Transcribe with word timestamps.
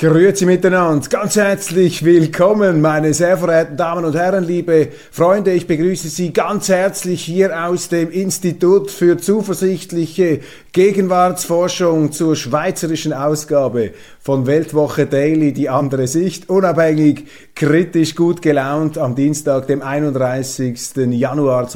Grüezi 0.00 0.46
miteinander, 0.46 1.08
ganz 1.08 1.34
herzlich 1.34 2.04
willkommen, 2.04 2.80
meine 2.80 3.12
sehr 3.12 3.36
verehrten 3.36 3.76
Damen 3.76 4.04
und 4.04 4.14
Herren, 4.14 4.44
liebe 4.44 4.90
Freunde. 5.10 5.50
Ich 5.50 5.66
begrüße 5.66 6.06
Sie 6.08 6.32
ganz 6.32 6.68
herzlich 6.68 7.24
hier 7.24 7.66
aus 7.66 7.88
dem 7.88 8.08
Institut 8.12 8.92
für 8.92 9.16
zuversichtliche 9.16 10.38
Gegenwartsforschung 10.70 12.12
zur 12.12 12.36
schweizerischen 12.36 13.12
Ausgabe 13.12 13.90
von 14.20 14.46
Weltwoche 14.46 15.06
Daily, 15.06 15.52
die 15.52 15.68
andere 15.68 16.06
Sicht, 16.06 16.48
unabhängig, 16.48 17.24
kritisch, 17.56 18.14
gut 18.14 18.40
gelaunt 18.40 18.98
am 18.98 19.16
Dienstag, 19.16 19.66
dem 19.66 19.82
31. 19.82 20.94
Januar 21.10 21.66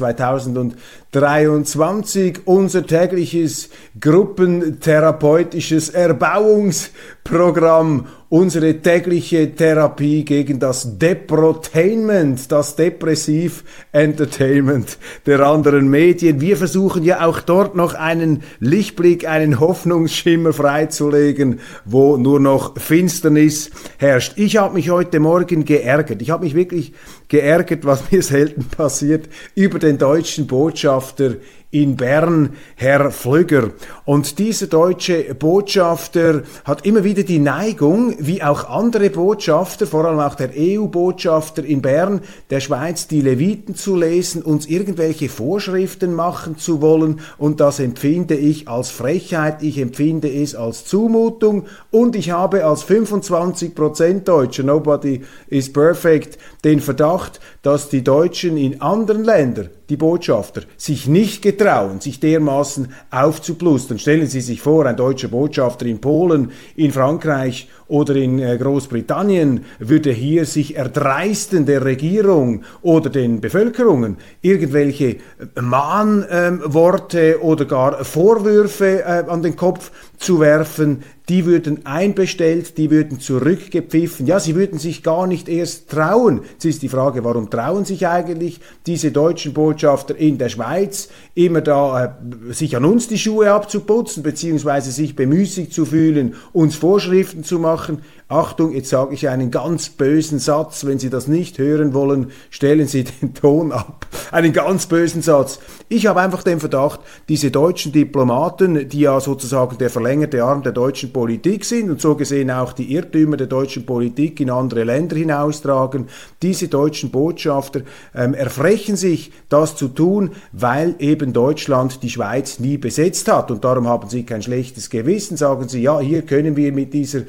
2023. 1.13 2.41
Unser 2.45 2.85
tägliches 2.85 3.69
gruppentherapeutisches 3.99 5.89
Erbauungsprogramm 5.89 8.07
unsere 8.33 8.81
tägliche 8.81 9.53
Therapie 9.53 10.25
gegen 10.25 10.57
das 10.57 10.97
Deprotainment, 10.97 12.51
das 12.51 12.75
Depressiv-Entertainment 12.75 14.97
der 15.27 15.41
anderen 15.41 15.87
Medien. 15.87 16.41
Wir 16.41 16.57
versuchen 16.57 17.03
ja 17.03 17.27
auch 17.27 17.41
dort 17.41 17.75
noch 17.75 17.93
einen 17.93 18.41
Lichtblick, 18.59 19.27
einen 19.27 19.59
Hoffnungsschimmer 19.59 20.51
freizulegen, 20.51 21.59
wo 21.85 22.17
nur 22.17 22.39
noch 22.39 22.75
Finsternis 22.75 23.69
herrscht. 23.99 24.33
Ich 24.35 24.57
habe 24.57 24.73
mich 24.73 24.89
heute 24.89 25.19
Morgen 25.19 25.63
geärgert. 25.63 26.23
Ich 26.23 26.31
habe 26.31 26.45
mich 26.45 26.55
wirklich 26.55 26.93
geärgert, 27.27 27.85
was 27.85 28.11
mir 28.11 28.23
selten 28.23 28.63
passiert, 28.63 29.29
über 29.53 29.77
den 29.77 29.99
deutschen 29.99 30.47
Botschafter 30.47 31.35
in 31.73 31.95
Bern, 31.95 32.51
Herr 32.75 33.09
Flügger. 33.09 33.71
Und 34.05 34.37
dieser 34.37 34.67
deutsche 34.67 35.33
Botschafter 35.33 36.43
hat 36.65 36.85
immer 36.85 37.03
wieder 37.03 37.23
die 37.23 37.39
Neigung, 37.39 38.15
wie 38.19 38.43
auch 38.43 38.69
andere 38.69 39.09
Botschafter, 39.09 39.87
vor 39.87 40.05
allem 40.05 40.19
auch 40.19 40.35
der 40.35 40.51
EU-Botschafter 40.55 41.65
in 41.65 41.81
Bern, 41.81 42.21
der 42.51 42.59
Schweiz, 42.59 43.07
die 43.07 43.21
Leviten 43.21 43.73
zu 43.73 43.95
lesen, 43.95 44.43
uns 44.43 44.67
irgendwelche 44.67 45.29
Vorschriften 45.29 46.13
machen 46.13 46.59
zu 46.59 46.79
wollen. 46.79 47.21
Und 47.39 47.59
das 47.59 47.79
empfinde 47.79 48.35
ich 48.35 48.67
als 48.67 48.91
Frechheit, 48.91 49.63
ich 49.63 49.79
empfinde 49.79 50.31
es 50.31 50.53
als 50.53 50.85
Zumutung. 50.85 51.65
Und 51.89 52.15
ich 52.15 52.29
habe 52.29 52.65
als 52.65 52.85
25% 52.85 54.19
Deutscher, 54.19 54.61
nobody 54.61 55.23
is 55.47 55.73
perfect, 55.73 56.37
den 56.63 56.81
Verdacht, 56.81 57.39
dass 57.63 57.89
die 57.89 58.03
Deutschen 58.03 58.57
in 58.57 58.79
anderen 58.79 59.23
Ländern 59.23 59.69
die 59.89 59.97
Botschafter 59.97 60.61
sich 60.77 61.07
nicht 61.07 61.41
getrauen, 61.41 61.99
sich 61.99 62.19
dermaßen 62.19 62.93
aufzuplustern. 63.11 63.99
Stellen 63.99 64.27
Sie 64.27 64.41
sich 64.41 64.61
vor, 64.61 64.85
ein 64.85 64.97
deutscher 64.97 65.27
Botschafter 65.27 65.85
in 65.85 65.99
Polen, 65.99 66.51
in 66.75 66.91
Frankreich 66.91 67.69
oder 67.93 68.15
in 68.15 68.39
äh, 68.39 68.57
Großbritannien 68.57 69.65
würde 69.77 70.11
hier 70.11 70.45
sich 70.45 70.75
erdreisten, 70.75 71.67
der 71.67 71.85
Regierung 71.85 72.63
oder 72.81 73.11
den 73.11 73.39
Bevölkerungen 73.39 74.17
irgendwelche 74.41 75.09
äh, 75.09 75.61
Mahnworte 75.61 77.33
ähm, 77.33 77.41
oder 77.41 77.65
gar 77.65 78.03
Vorwürfe 78.03 79.03
äh, 79.03 79.25
an 79.29 79.43
den 79.43 79.55
Kopf 79.55 79.91
zu 80.17 80.39
werfen, 80.39 81.03
die 81.29 81.45
würden 81.45 81.85
einbestellt, 81.85 82.77
die 82.77 82.91
würden 82.91 83.19
zurückgepfiffen. 83.19 84.25
Ja, 84.25 84.39
sie 84.39 84.55
würden 84.55 84.77
sich 84.77 85.03
gar 85.03 85.25
nicht 85.25 85.47
erst 85.47 85.89
trauen. 85.89 86.41
Jetzt 86.53 86.65
ist 86.65 86.81
die 86.81 86.89
Frage, 86.89 87.23
warum 87.23 87.49
trauen 87.49 87.85
sich 87.85 88.07
eigentlich 88.07 88.59
diese 88.85 89.11
deutschen 89.11 89.53
Botschafter 89.53 90.15
in 90.17 90.37
der 90.37 90.49
Schweiz 90.49 91.09
immer 91.33 91.61
da 91.61 92.17
äh, 92.49 92.53
sich 92.53 92.75
an 92.75 92.85
uns 92.85 93.07
die 93.07 93.17
Schuhe 93.17 93.51
abzuputzen, 93.51 94.23
beziehungsweise 94.23 94.91
sich 94.91 95.15
bemüßigt 95.15 95.73
zu 95.73 95.85
fühlen, 95.85 96.35
uns 96.51 96.75
Vorschriften 96.75 97.43
zu 97.43 97.59
machen. 97.59 97.82
lachen. 97.83 98.01
Achtung, 98.27 98.71
jetzt 98.71 98.89
sage 98.89 99.13
ich 99.13 99.29
einen 99.29 99.51
ganz 99.51 99.89
bösen 99.89 100.39
Satz. 100.39 100.85
Wenn 100.85 100.97
Sie 100.97 101.09
das 101.09 101.27
nicht 101.27 101.57
hören 101.57 101.93
wollen, 101.93 102.31
stellen 102.49 102.87
Sie 102.87 103.03
den 103.21 103.33
Ton 103.33 103.71
ab. 103.71 104.07
Einen 104.31 104.53
ganz 104.53 104.87
bösen 104.87 105.21
Satz. 105.21 105.59
Ich 105.89 106.07
habe 106.07 106.21
einfach 106.21 106.41
den 106.41 106.59
Verdacht, 106.59 107.01
diese 107.29 107.51
deutschen 107.51 107.91
Diplomaten, 107.91 108.89
die 108.89 109.01
ja 109.01 109.19
sozusagen 109.19 109.77
der 109.77 109.89
verlängerte 109.89 110.43
Arm 110.43 110.63
der 110.63 110.71
deutschen 110.71 111.13
Politik 111.13 111.65
sind 111.65 111.91
und 111.91 112.01
so 112.01 112.15
gesehen 112.15 112.49
auch 112.49 112.73
die 112.73 112.93
Irrtümer 112.93 113.37
der 113.37 113.47
deutschen 113.47 113.85
Politik 113.85 114.39
in 114.39 114.49
andere 114.49 114.85
Länder 114.85 115.15
hinaustragen, 115.15 116.07
diese 116.41 116.67
deutschen 116.67 117.11
Botschafter 117.11 117.81
ähm, 118.15 118.33
erfrechen 118.33 118.95
sich, 118.95 119.31
das 119.49 119.75
zu 119.75 119.87
tun, 119.87 120.31
weil 120.51 120.95
eben 120.99 121.33
Deutschland 121.33 122.01
die 122.01 122.09
Schweiz 122.09 122.59
nie 122.59 122.77
besetzt 122.77 123.31
hat. 123.31 123.51
Und 123.51 123.63
darum 123.63 123.87
haben 123.87 124.09
sie 124.09 124.23
kein 124.23 124.41
schlechtes 124.41 124.89
Gewissen, 124.89 125.37
sagen 125.37 125.67
sie, 125.67 125.81
ja, 125.81 125.99
hier 125.99 126.23
können 126.23 126.55
wir 126.55 126.71
mit 126.71 126.93
dieser 126.93 127.21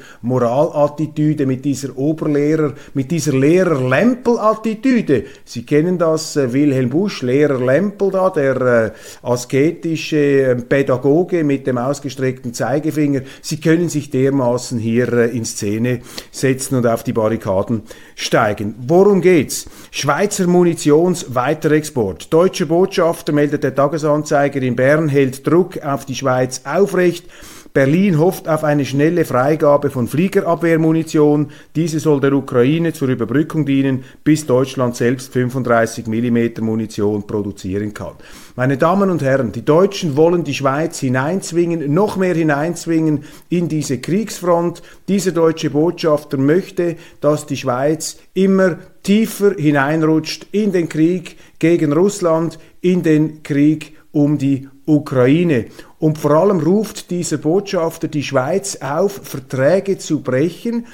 Moralattitüde, 0.95 1.45
mit 1.45 1.65
dieser 1.65 1.97
Oberlehrer, 1.97 2.73
mit 2.93 3.11
dieser 3.11 3.33
Lehrer-Lempel-Attitüde, 3.33 5.25
Sie 5.43 5.65
kennen 5.65 5.97
das, 5.97 6.35
äh, 6.35 6.53
Wilhelm 6.53 6.89
Busch, 6.89 7.21
Lehrer 7.21 7.59
Lempel 7.59 8.11
da, 8.11 8.29
der 8.29 8.61
äh, 8.61 8.91
asketische 9.21 10.17
äh, 10.17 10.55
Pädagoge 10.55 11.43
mit 11.43 11.67
dem 11.67 11.77
ausgestreckten 11.77 12.53
Zeigefinger, 12.53 13.21
Sie 13.41 13.59
können 13.59 13.89
sich 13.89 14.09
dermaßen 14.09 14.79
hier 14.79 15.11
äh, 15.11 15.37
in 15.37 15.45
Szene 15.45 15.99
setzen 16.31 16.75
und 16.75 16.87
auf 16.87 17.03
die 17.03 17.13
Barrikaden 17.13 17.83
steigen. 18.15 18.75
Worum 18.87 19.21
geht's? 19.21 19.65
Schweizer 19.91 20.47
Munitions 20.47 21.35
Weiterexport. 21.35 22.31
Deutsche 22.33 22.65
Botschafter 22.65 23.33
meldet 23.33 23.63
der 23.63 23.75
Tagesanzeiger 23.75 24.61
in 24.61 24.75
Bern 24.75 25.09
hält 25.09 25.45
Druck 25.45 25.83
auf 25.83 26.05
die 26.05 26.15
Schweiz 26.15 26.61
aufrecht. 26.65 27.25
Berlin 27.75 28.19
hofft 28.19 28.47
auf 28.47 28.63
eine 28.63 28.85
schnelle 28.85 29.25
Freigabe 29.25 29.89
von 29.89 30.07
Fliegerabwehrmunition. 30.07 31.51
Diese 31.75 31.99
soll 31.99 32.21
der 32.21 32.31
Ukraine 32.31 32.93
zur 32.93 33.09
Überbrückung 33.09 33.65
dienen, 33.65 34.05
bis 34.23 34.45
Deutschland 34.45 34.95
selbst 34.95 35.33
35 35.33 36.07
mm 36.07 36.63
Munition 36.63 37.27
produzieren 37.27 37.93
kann. 37.93 38.13
Meine 38.55 38.77
Damen 38.77 39.09
und 39.09 39.21
Herren, 39.21 39.51
die 39.51 39.65
Deutschen 39.65 40.15
wollen 40.15 40.45
die 40.45 40.53
Schweiz 40.53 40.99
hineinzwingen, 40.99 41.93
noch 41.93 42.15
mehr 42.15 42.33
hineinzwingen 42.33 43.25
in 43.49 43.67
diese 43.67 43.97
Kriegsfront. 43.97 44.81
Dieser 45.09 45.33
deutsche 45.33 45.71
Botschafter 45.71 46.37
möchte, 46.37 46.95
dass 47.19 47.45
die 47.45 47.57
Schweiz 47.57 48.19
immer 48.33 48.77
tiefer 49.03 49.53
hineinrutscht 49.53 50.47
in 50.53 50.71
den 50.71 50.87
Krieg 50.87 51.35
gegen 51.59 51.91
Russland, 51.91 52.57
in 52.79 53.03
den 53.03 53.43
Krieg 53.43 53.95
um 54.15 54.37
die 54.37 54.69
Ukraine. 54.85 55.65
Und 55.99 56.17
vor 56.17 56.31
allem 56.31 56.61
ruft 56.61 57.11
dieser 57.11 57.37
Botschafter 57.37 58.07
die 58.07 58.23
Schweiz 58.23 58.77
auf, 58.77 59.19
Verträge 59.23 59.97
zu 59.97 60.21
brechen, 60.21 60.87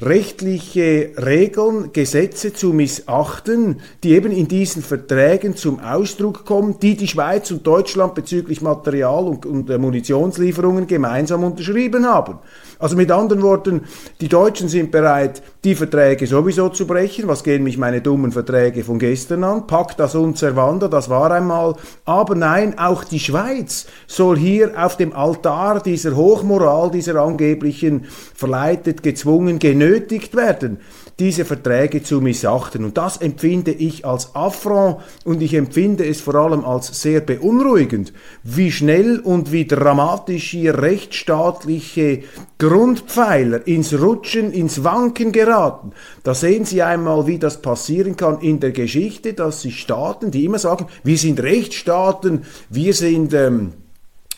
rechtliche 0.00 1.10
Regeln, 1.16 1.90
Gesetze 1.92 2.52
zu 2.52 2.72
missachten, 2.72 3.80
die 4.04 4.12
eben 4.12 4.30
in 4.30 4.46
diesen 4.46 4.82
Verträgen 4.82 5.56
zum 5.56 5.80
Ausdruck 5.80 6.44
kommen, 6.44 6.78
die 6.80 6.96
die 6.96 7.08
Schweiz 7.08 7.50
und 7.50 7.66
Deutschland 7.66 8.14
bezüglich 8.14 8.62
Material- 8.62 9.26
und, 9.26 9.44
und 9.44 9.76
Munitionslieferungen 9.76 10.86
gemeinsam 10.86 11.42
unterschrieben 11.42 12.06
haben. 12.06 12.38
Also 12.78 12.96
mit 12.96 13.10
anderen 13.10 13.42
Worten, 13.42 13.82
die 14.20 14.28
Deutschen 14.28 14.68
sind 14.68 14.92
bereit, 14.92 15.42
die 15.64 15.74
Verträge 15.74 16.26
sowieso 16.26 16.68
zu 16.68 16.86
brechen. 16.86 17.26
Was 17.26 17.42
gehen 17.42 17.64
mich 17.64 17.76
meine 17.76 18.00
dummen 18.00 18.30
Verträge 18.30 18.84
von 18.84 18.98
gestern 18.98 19.42
an? 19.42 19.66
Packt 19.66 19.98
das 19.98 20.14
und 20.14 20.38
servanda, 20.38 20.86
das 20.86 21.08
war 21.08 21.32
einmal. 21.32 21.74
Aber 22.04 22.34
nein, 22.36 22.78
auch 22.78 23.02
die 23.02 23.18
Schweiz 23.18 23.86
soll 24.06 24.38
hier 24.38 24.72
auf 24.76 24.96
dem 24.96 25.12
Altar 25.12 25.82
dieser 25.82 26.14
Hochmoral, 26.14 26.90
dieser 26.90 27.16
angeblichen 27.16 28.06
verleitet, 28.34 29.02
gezwungen, 29.02 29.58
genötigt 29.58 30.36
werden. 30.36 30.78
Diese 31.18 31.44
Verträge 31.44 32.02
zu 32.02 32.20
missachten. 32.20 32.84
Und 32.84 32.96
das 32.96 33.16
empfinde 33.16 33.72
ich 33.72 34.06
als 34.06 34.34
Affront 34.34 34.98
und 35.24 35.42
ich 35.42 35.54
empfinde 35.54 36.06
es 36.06 36.20
vor 36.20 36.36
allem 36.36 36.64
als 36.64 37.02
sehr 37.02 37.20
beunruhigend, 37.20 38.12
wie 38.44 38.70
schnell 38.70 39.18
und 39.18 39.50
wie 39.50 39.66
dramatisch 39.66 40.50
hier 40.50 40.80
rechtsstaatliche 40.80 42.22
Grundpfeiler 42.58 43.66
ins 43.66 43.98
Rutschen, 43.98 44.52
ins 44.52 44.84
Wanken 44.84 45.32
geraten. 45.32 45.92
Da 46.22 46.34
sehen 46.34 46.64
Sie 46.64 46.82
einmal, 46.82 47.26
wie 47.26 47.38
das 47.38 47.62
passieren 47.62 48.16
kann 48.16 48.40
in 48.40 48.60
der 48.60 48.72
Geschichte, 48.72 49.32
dass 49.32 49.62
sich 49.62 49.80
Staaten, 49.80 50.30
die 50.30 50.44
immer 50.44 50.58
sagen, 50.58 50.86
wir 51.02 51.18
sind 51.18 51.40
Rechtsstaaten, 51.40 52.44
wir 52.70 52.94
sind 52.94 53.34
ähm, 53.34 53.72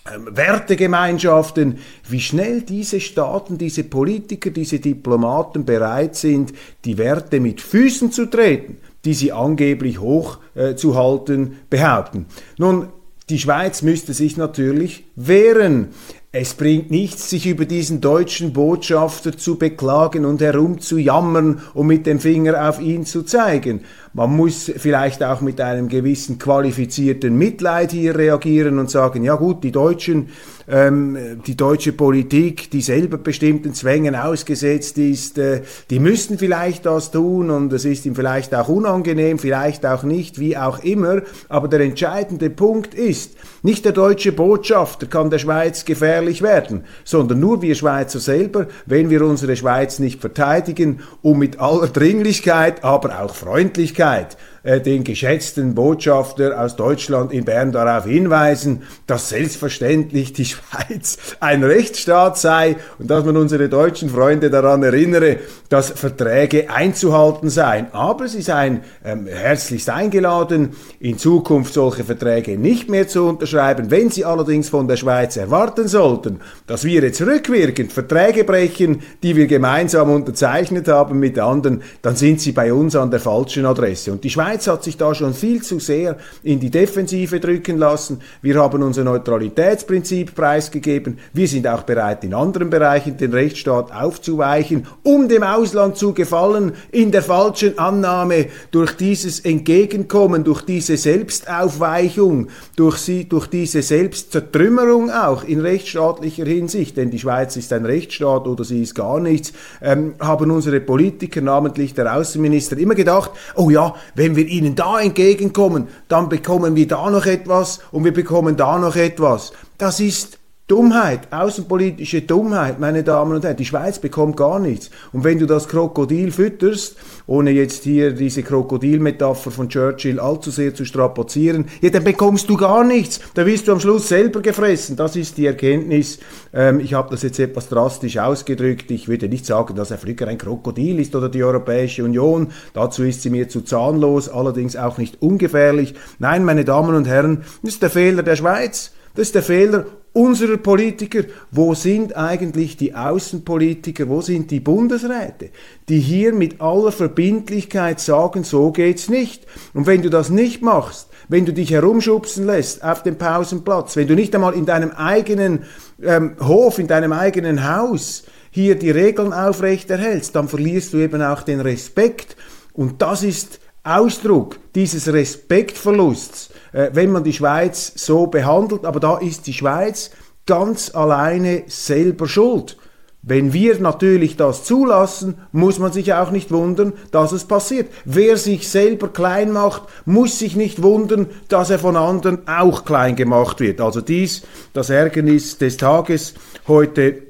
Wertegemeinschaften, 0.04 1.78
wie 2.08 2.20
schnell 2.20 2.62
diese 2.62 3.00
Staaten, 3.00 3.58
diese 3.58 3.84
Politiker, 3.84 4.50
diese 4.50 4.80
Diplomaten 4.80 5.64
bereit 5.64 6.16
sind, 6.16 6.52
die 6.84 6.98
Werte 6.98 7.38
mit 7.38 7.60
Füßen 7.60 8.10
zu 8.10 8.26
treten, 8.26 8.78
die 9.04 9.14
sie 9.14 9.32
angeblich 9.32 10.00
hochzuhalten 10.00 11.46
äh, 11.46 11.56
behaupten. 11.68 12.26
Nun, 12.56 12.88
die 13.28 13.38
Schweiz 13.38 13.82
müsste 13.82 14.12
sich 14.12 14.36
natürlich 14.36 15.04
wehren. 15.14 15.88
Es 16.32 16.54
bringt 16.54 16.90
nichts, 16.90 17.28
sich 17.28 17.46
über 17.46 17.64
diesen 17.64 18.00
deutschen 18.00 18.52
Botschafter 18.52 19.36
zu 19.36 19.56
beklagen 19.56 20.24
und 20.24 20.40
herumzujammern 20.40 21.60
und 21.74 21.86
mit 21.86 22.06
dem 22.06 22.20
Finger 22.20 22.68
auf 22.68 22.80
ihn 22.80 23.04
zu 23.04 23.22
zeigen. 23.22 23.82
Man 24.12 24.34
muss 24.34 24.70
vielleicht 24.76 25.22
auch 25.22 25.40
mit 25.40 25.60
einem 25.60 25.88
gewissen 25.88 26.38
qualifizierten 26.38 27.36
Mitleid 27.36 27.92
hier 27.92 28.16
reagieren 28.16 28.80
und 28.80 28.90
sagen, 28.90 29.22
ja 29.22 29.36
gut, 29.36 29.62
die 29.62 29.70
Deutschen 29.70 30.30
ähm, 30.70 31.40
die 31.46 31.56
deutsche 31.56 31.92
Politik, 31.92 32.70
die 32.70 32.80
selber 32.80 33.18
bestimmten 33.18 33.74
Zwängen 33.74 34.14
ausgesetzt 34.14 34.98
ist, 34.98 35.36
äh, 35.36 35.62
die 35.90 35.98
müssten 35.98 36.38
vielleicht 36.38 36.86
das 36.86 37.10
tun 37.10 37.50
und 37.50 37.72
es 37.72 37.84
ist 37.84 38.06
ihm 38.06 38.14
vielleicht 38.14 38.54
auch 38.54 38.68
unangenehm, 38.68 39.38
vielleicht 39.38 39.84
auch 39.84 40.04
nicht, 40.04 40.38
wie 40.38 40.56
auch 40.56 40.78
immer. 40.84 41.22
Aber 41.48 41.66
der 41.66 41.80
entscheidende 41.80 42.50
Punkt 42.50 42.94
ist, 42.94 43.32
nicht 43.62 43.84
der 43.84 43.92
deutsche 43.92 44.32
Botschafter 44.32 45.06
kann 45.06 45.30
der 45.30 45.38
Schweiz 45.38 45.84
gefährlich 45.84 46.40
werden, 46.40 46.84
sondern 47.04 47.40
nur 47.40 47.62
wir 47.62 47.74
Schweizer 47.74 48.20
selber, 48.20 48.68
wenn 48.86 49.10
wir 49.10 49.22
unsere 49.22 49.56
Schweiz 49.56 49.98
nicht 49.98 50.20
verteidigen 50.20 51.00
und 51.22 51.38
mit 51.38 51.58
aller 51.58 51.88
Dringlichkeit, 51.88 52.84
aber 52.84 53.20
auch 53.22 53.34
Freundlichkeit 53.34 53.99
äh, 54.00 54.26
den 54.64 55.04
geschätzten 55.04 55.74
Botschafter 55.74 56.60
aus 56.60 56.76
Deutschland 56.76 57.32
in 57.32 57.44
Bern 57.44 57.72
darauf 57.72 58.04
hinweisen, 58.04 58.82
dass 59.06 59.30
selbstverständlich 59.30 60.32
die 60.32 60.44
Schweiz 60.46 61.18
ein 61.40 61.64
Rechtsstaat 61.64 62.38
sei 62.38 62.76
und 62.98 63.10
dass 63.10 63.24
man 63.24 63.36
unsere 63.36 63.68
deutschen 63.68 64.10
Freunde 64.10 64.50
daran 64.50 64.82
erinnere, 64.82 65.38
dass 65.68 65.90
Verträge 65.90 66.68
einzuhalten 66.70 67.48
seien. 67.48 67.86
Aber 67.92 68.28
sie 68.28 68.42
seien 68.42 68.82
ähm, 69.04 69.26
herzlichst 69.26 69.88
eingeladen, 69.88 70.70
in 70.98 71.16
Zukunft 71.16 71.74
solche 71.74 72.04
Verträge 72.04 72.58
nicht 72.58 72.90
mehr 72.90 73.08
zu 73.08 73.26
unterschreiben. 73.26 73.90
Wenn 73.90 74.10
sie 74.10 74.24
allerdings 74.24 74.68
von 74.68 74.88
der 74.88 74.96
Schweiz 74.96 75.36
erwarten 75.36 75.88
sollten, 75.88 76.40
dass 76.66 76.84
wir 76.84 77.02
jetzt 77.02 77.22
rückwirkend 77.22 77.92
Verträge 77.92 78.44
brechen, 78.44 79.02
die 79.22 79.36
wir 79.36 79.46
gemeinsam 79.46 80.10
unterzeichnet 80.10 80.88
haben 80.88 81.18
mit 81.18 81.38
anderen, 81.38 81.82
dann 82.02 82.16
sind 82.16 82.40
sie 82.40 82.52
bei 82.52 82.72
uns 82.72 82.96
an 82.96 83.10
der 83.10 83.20
falschen 83.20 83.64
Adresse. 83.64 84.12
Und 84.12 84.24
die 84.24 84.30
Schweiz 84.30 84.49
Schweiz 84.50 84.66
hat 84.66 84.82
sich 84.82 84.96
da 84.96 85.14
schon 85.14 85.32
viel 85.32 85.62
zu 85.62 85.78
sehr 85.78 86.16
in 86.42 86.58
die 86.58 86.70
Defensive 86.70 87.38
drücken 87.38 87.78
lassen. 87.78 88.20
Wir 88.42 88.56
haben 88.56 88.82
unser 88.82 89.04
Neutralitätsprinzip 89.04 90.34
preisgegeben. 90.34 91.18
Wir 91.32 91.46
sind 91.46 91.68
auch 91.68 91.82
bereit, 91.82 92.24
in 92.24 92.34
anderen 92.34 92.68
Bereichen 92.68 93.16
den 93.16 93.32
Rechtsstaat 93.32 93.92
aufzuweichen, 93.92 94.88
um 95.04 95.28
dem 95.28 95.44
Ausland 95.44 95.96
zu 95.96 96.14
gefallen, 96.14 96.72
in 96.90 97.12
der 97.12 97.22
falschen 97.22 97.78
Annahme 97.78 98.46
durch 98.72 98.96
dieses 98.96 99.38
Entgegenkommen, 99.38 100.42
durch 100.42 100.62
diese 100.62 100.96
Selbstaufweichung, 100.96 102.48
durch, 102.74 102.96
sie, 102.96 103.28
durch 103.28 103.46
diese 103.46 103.82
Selbstzertrümmerung 103.82 105.12
auch 105.12 105.44
in 105.44 105.60
rechtsstaatlicher 105.60 106.44
Hinsicht, 106.44 106.96
denn 106.96 107.12
die 107.12 107.20
Schweiz 107.20 107.54
ist 107.56 107.72
ein 107.72 107.84
Rechtsstaat 107.84 108.48
oder 108.48 108.64
sie 108.64 108.82
ist 108.82 108.96
gar 108.96 109.20
nichts, 109.20 109.52
ähm, 109.80 110.14
haben 110.18 110.50
unsere 110.50 110.80
Politiker, 110.80 111.40
namentlich 111.40 111.94
der 111.94 112.16
Außenminister, 112.16 112.76
immer 112.78 112.96
gedacht, 112.96 113.30
oh 113.54 113.70
ja, 113.70 113.94
wenn 114.16 114.34
wir 114.34 114.39
wir 114.40 114.48
ihnen 114.48 114.74
da 114.74 115.00
entgegenkommen, 115.00 115.88
dann 116.08 116.28
bekommen 116.28 116.74
wir 116.74 116.88
da 116.88 117.10
noch 117.10 117.26
etwas 117.26 117.80
und 117.92 118.04
wir 118.04 118.14
bekommen 118.14 118.56
da 118.56 118.78
noch 118.78 118.96
etwas. 118.96 119.52
Das 119.78 120.00
ist 120.00 120.39
Dummheit, 120.70 121.32
außenpolitische 121.32 122.22
Dummheit, 122.22 122.78
meine 122.78 123.02
Damen 123.02 123.34
und 123.34 123.44
Herren. 123.44 123.56
Die 123.56 123.64
Schweiz 123.64 123.98
bekommt 123.98 124.36
gar 124.36 124.60
nichts. 124.60 124.92
Und 125.12 125.24
wenn 125.24 125.40
du 125.40 125.46
das 125.46 125.66
Krokodil 125.66 126.30
fütterst, 126.30 126.96
ohne 127.26 127.50
jetzt 127.50 127.82
hier 127.82 128.12
diese 128.12 128.44
Krokodilmetapher 128.44 129.50
von 129.50 129.68
Churchill 129.68 130.20
allzu 130.20 130.52
sehr 130.52 130.72
zu 130.72 130.84
strapazieren, 130.84 131.64
ja, 131.80 131.90
dann 131.90 132.04
bekommst 132.04 132.48
du 132.48 132.56
gar 132.56 132.84
nichts. 132.84 133.18
Da 133.34 133.46
wirst 133.46 133.66
du 133.66 133.72
am 133.72 133.80
Schluss 133.80 134.06
selber 134.06 134.42
gefressen. 134.42 134.94
Das 134.94 135.16
ist 135.16 135.38
die 135.38 135.46
Erkenntnis. 135.46 136.20
Ähm, 136.52 136.78
ich 136.78 136.94
habe 136.94 137.10
das 137.10 137.22
jetzt 137.22 137.40
etwas 137.40 137.68
drastisch 137.68 138.18
ausgedrückt. 138.18 138.92
Ich 138.92 139.08
würde 139.08 139.28
nicht 139.28 139.46
sagen, 139.46 139.74
dass 139.74 139.90
Herr 139.90 139.98
Flücker 139.98 140.28
ein 140.28 140.38
Krokodil 140.38 141.00
ist 141.00 141.16
oder 141.16 141.28
die 141.28 141.42
Europäische 141.42 142.04
Union. 142.04 142.52
Dazu 142.74 143.02
ist 143.02 143.22
sie 143.22 143.30
mir 143.30 143.48
zu 143.48 143.62
zahnlos, 143.62 144.28
allerdings 144.28 144.76
auch 144.76 144.98
nicht 144.98 145.20
ungefährlich. 145.20 145.94
Nein, 146.20 146.44
meine 146.44 146.64
Damen 146.64 146.94
und 146.94 147.08
Herren, 147.08 147.42
das 147.62 147.74
ist 147.74 147.82
der 147.82 147.90
Fehler 147.90 148.22
der 148.22 148.36
Schweiz. 148.36 148.92
Das 149.16 149.26
ist 149.26 149.34
der 149.34 149.42
Fehler 149.42 149.86
unserer 150.12 150.56
Politiker, 150.56 151.22
wo 151.50 151.74
sind 151.74 152.16
eigentlich 152.16 152.76
die 152.76 152.94
Außenpolitiker, 152.94 154.08
wo 154.08 154.20
sind 154.20 154.50
die 154.50 154.60
Bundesräte, 154.60 155.50
die 155.88 156.00
hier 156.00 156.34
mit 156.34 156.60
aller 156.60 156.90
Verbindlichkeit 156.90 158.00
sagen, 158.00 158.42
so 158.42 158.72
geht's 158.72 159.08
nicht. 159.08 159.46
Und 159.72 159.86
wenn 159.86 160.02
du 160.02 160.10
das 160.10 160.30
nicht 160.30 160.62
machst, 160.62 161.08
wenn 161.28 161.46
du 161.46 161.52
dich 161.52 161.70
herumschubsen 161.70 162.44
lässt 162.46 162.82
auf 162.82 163.04
dem 163.04 163.16
Pausenplatz, 163.16 163.94
wenn 163.94 164.08
du 164.08 164.14
nicht 164.14 164.34
einmal 164.34 164.54
in 164.54 164.66
deinem 164.66 164.90
eigenen 164.90 165.64
ähm, 166.02 166.36
Hof, 166.40 166.80
in 166.80 166.88
deinem 166.88 167.12
eigenen 167.12 167.72
Haus 167.72 168.24
hier 168.50 168.74
die 168.74 168.90
Regeln 168.90 169.32
aufrechterhältst, 169.32 170.34
dann 170.34 170.48
verlierst 170.48 170.92
du 170.92 170.98
eben 170.98 171.22
auch 171.22 171.42
den 171.42 171.60
Respekt. 171.60 172.36
Und 172.72 173.00
das 173.00 173.22
ist 173.22 173.59
Ausdruck 173.82 174.58
dieses 174.74 175.12
Respektverlusts, 175.12 176.50
äh, 176.72 176.90
wenn 176.92 177.12
man 177.12 177.24
die 177.24 177.32
Schweiz 177.32 177.92
so 177.96 178.26
behandelt. 178.26 178.84
Aber 178.84 179.00
da 179.00 179.18
ist 179.18 179.46
die 179.46 179.54
Schweiz 179.54 180.10
ganz 180.46 180.94
alleine 180.94 181.64
selber 181.66 182.28
schuld. 182.28 182.76
Wenn 183.22 183.52
wir 183.52 183.78
natürlich 183.78 184.36
das 184.36 184.64
zulassen, 184.64 185.34
muss 185.52 185.78
man 185.78 185.92
sich 185.92 186.14
auch 186.14 186.30
nicht 186.30 186.50
wundern, 186.50 186.94
dass 187.10 187.32
es 187.32 187.44
passiert. 187.44 187.90
Wer 188.06 188.38
sich 188.38 188.68
selber 188.68 189.08
klein 189.08 189.52
macht, 189.52 189.82
muss 190.06 190.38
sich 190.38 190.56
nicht 190.56 190.82
wundern, 190.82 191.26
dass 191.48 191.68
er 191.68 191.78
von 191.78 191.96
anderen 191.96 192.48
auch 192.48 192.86
klein 192.86 193.16
gemacht 193.16 193.60
wird. 193.60 193.82
Also 193.82 194.00
dies, 194.00 194.42
das 194.72 194.88
Ärgernis 194.88 195.58
des 195.58 195.76
Tages 195.76 196.32
heute 196.66 197.29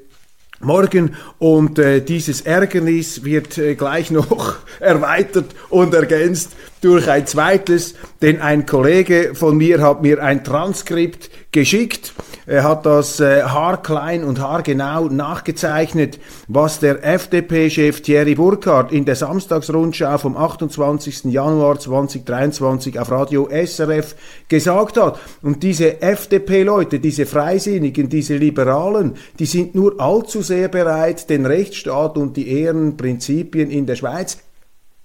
Morgen 0.63 1.15
und 1.39 1.79
äh, 1.79 2.01
dieses 2.01 2.41
Ärgernis 2.41 3.23
wird 3.23 3.57
äh, 3.57 3.75
gleich 3.75 4.11
noch 4.11 4.57
erweitert 4.79 5.55
und 5.69 5.93
ergänzt 5.93 6.51
durch 6.81 7.09
ein 7.09 7.27
zweites, 7.27 7.95
denn 8.21 8.41
ein 8.41 8.65
Kollege 8.65 9.35
von 9.35 9.57
mir 9.57 9.81
hat 9.81 10.01
mir 10.01 10.23
ein 10.23 10.43
Transkript 10.43 11.29
geschickt. 11.51 12.13
Er 12.45 12.63
hat 12.63 12.85
das 12.85 13.19
äh, 13.19 13.43
haarklein 13.43 14.23
und 14.23 14.39
haargenau 14.39 15.09
nachgezeichnet, 15.09 16.19
was 16.47 16.79
der 16.79 17.03
FDP-Chef 17.03 18.01
Thierry 18.01 18.35
Burkhardt 18.35 18.91
in 18.91 19.05
der 19.05 19.15
Samstagsrundschau 19.15 20.17
vom 20.17 20.37
28. 20.37 21.25
Januar 21.25 21.79
2023 21.79 22.99
auf 22.99 23.11
Radio 23.11 23.49
SRF 23.49 24.15
gesagt 24.47 24.97
hat. 24.97 25.19
Und 25.41 25.63
diese 25.63 26.01
FDP-Leute, 26.01 26.99
diese 26.99 27.25
Freisinnigen, 27.25 28.09
diese 28.09 28.37
Liberalen, 28.37 29.15
die 29.37 29.45
sind 29.45 29.75
nur 29.75 29.99
allzu 29.99 30.41
sehr 30.41 30.69
bereit, 30.69 31.29
den 31.29 31.45
Rechtsstaat 31.45 32.17
und 32.17 32.37
die 32.37 32.49
Ehrenprinzipien 32.49 33.69
in 33.69 33.85
der 33.85 33.95
Schweiz 33.95 34.37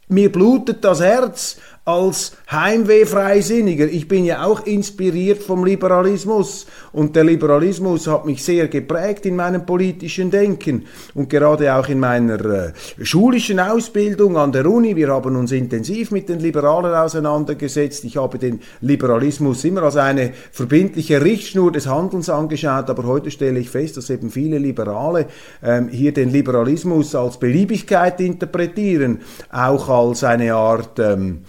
mir 0.08 0.30
blutet 0.30 0.84
das 0.84 1.00
Herz 1.00 1.56
als 1.86 2.32
Heimweh-Freisinniger. 2.50 3.86
Ich 3.86 4.08
bin 4.08 4.24
ja 4.24 4.44
auch 4.44 4.66
inspiriert 4.66 5.40
vom 5.40 5.64
Liberalismus 5.64 6.66
und 6.90 7.14
der 7.14 7.22
Liberalismus 7.22 8.08
hat 8.08 8.26
mich 8.26 8.42
sehr 8.42 8.66
geprägt 8.66 9.24
in 9.24 9.36
meinem 9.36 9.64
politischen 9.64 10.32
Denken 10.32 10.86
und 11.14 11.30
gerade 11.30 11.72
auch 11.72 11.88
in 11.88 12.00
meiner 12.00 12.44
äh, 12.44 12.72
schulischen 13.02 13.60
Ausbildung 13.60 14.36
an 14.36 14.50
der 14.50 14.66
Uni. 14.66 14.96
Wir 14.96 15.10
haben 15.10 15.36
uns 15.36 15.52
intensiv 15.52 16.10
mit 16.10 16.28
den 16.28 16.40
Liberalen 16.40 16.92
auseinandergesetzt. 16.92 18.02
Ich 18.02 18.16
habe 18.16 18.38
den 18.38 18.60
Liberalismus 18.80 19.62
immer 19.62 19.84
als 19.84 19.96
eine 19.96 20.32
verbindliche 20.50 21.22
Richtschnur 21.22 21.70
des 21.70 21.86
Handelns 21.86 22.28
angeschaut, 22.28 22.90
aber 22.90 23.04
heute 23.04 23.30
stelle 23.30 23.60
ich 23.60 23.70
fest, 23.70 23.96
dass 23.96 24.10
eben 24.10 24.30
viele 24.30 24.58
Liberale 24.58 25.26
ähm, 25.62 25.86
hier 25.86 26.12
den 26.12 26.30
Liberalismus 26.30 27.14
als 27.14 27.38
Beliebigkeit 27.38 28.20
interpretieren, 28.20 29.20
auch 29.52 29.88
als 29.88 30.24
eine 30.24 30.52
Art 30.52 30.98
ähm, 30.98 31.42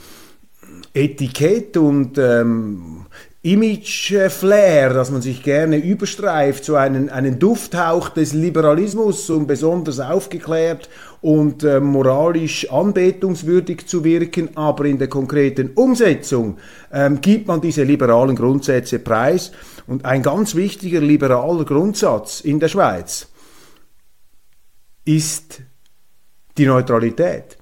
Etikett 0.98 1.78
und 1.78 2.18
ähm, 2.18 3.06
Image-Flair, 3.44 4.94
dass 4.94 5.12
man 5.12 5.22
sich 5.22 5.44
gerne 5.44 5.78
überstreift, 5.78 6.66
so 6.66 6.76
einen, 6.76 7.10
einen 7.10 7.38
Dufthauch 7.38 8.10
des 8.10 8.34
Liberalismus, 8.34 9.30
um 9.30 9.46
besonders 9.46 10.00
aufgeklärt 10.00 10.90
und 11.22 11.64
äh, 11.64 11.80
moralisch 11.80 12.70
anbetungswürdig 12.72 13.86
zu 13.86 14.04
wirken, 14.04 14.50
aber 14.56 14.86
in 14.86 14.98
der 14.98 15.08
konkreten 15.08 15.72
Umsetzung 15.76 16.58
ähm, 16.92 17.22
gibt 17.22 17.48
man 17.48 17.62
diese 17.62 17.84
liberalen 17.84 18.36
Grundsätze 18.36 19.00
preis. 19.00 19.52
Und 19.86 20.04
ein 20.04 20.24
ganz 20.24 20.56
wichtiger 20.56 21.00
liberaler 21.00 21.64
Grundsatz 21.64 22.42
in 22.42 22.60
der 22.60 22.68
Schweiz 22.68 23.28
ist 25.06 25.62
die 26.58 26.66
Neutralität. 26.66 27.58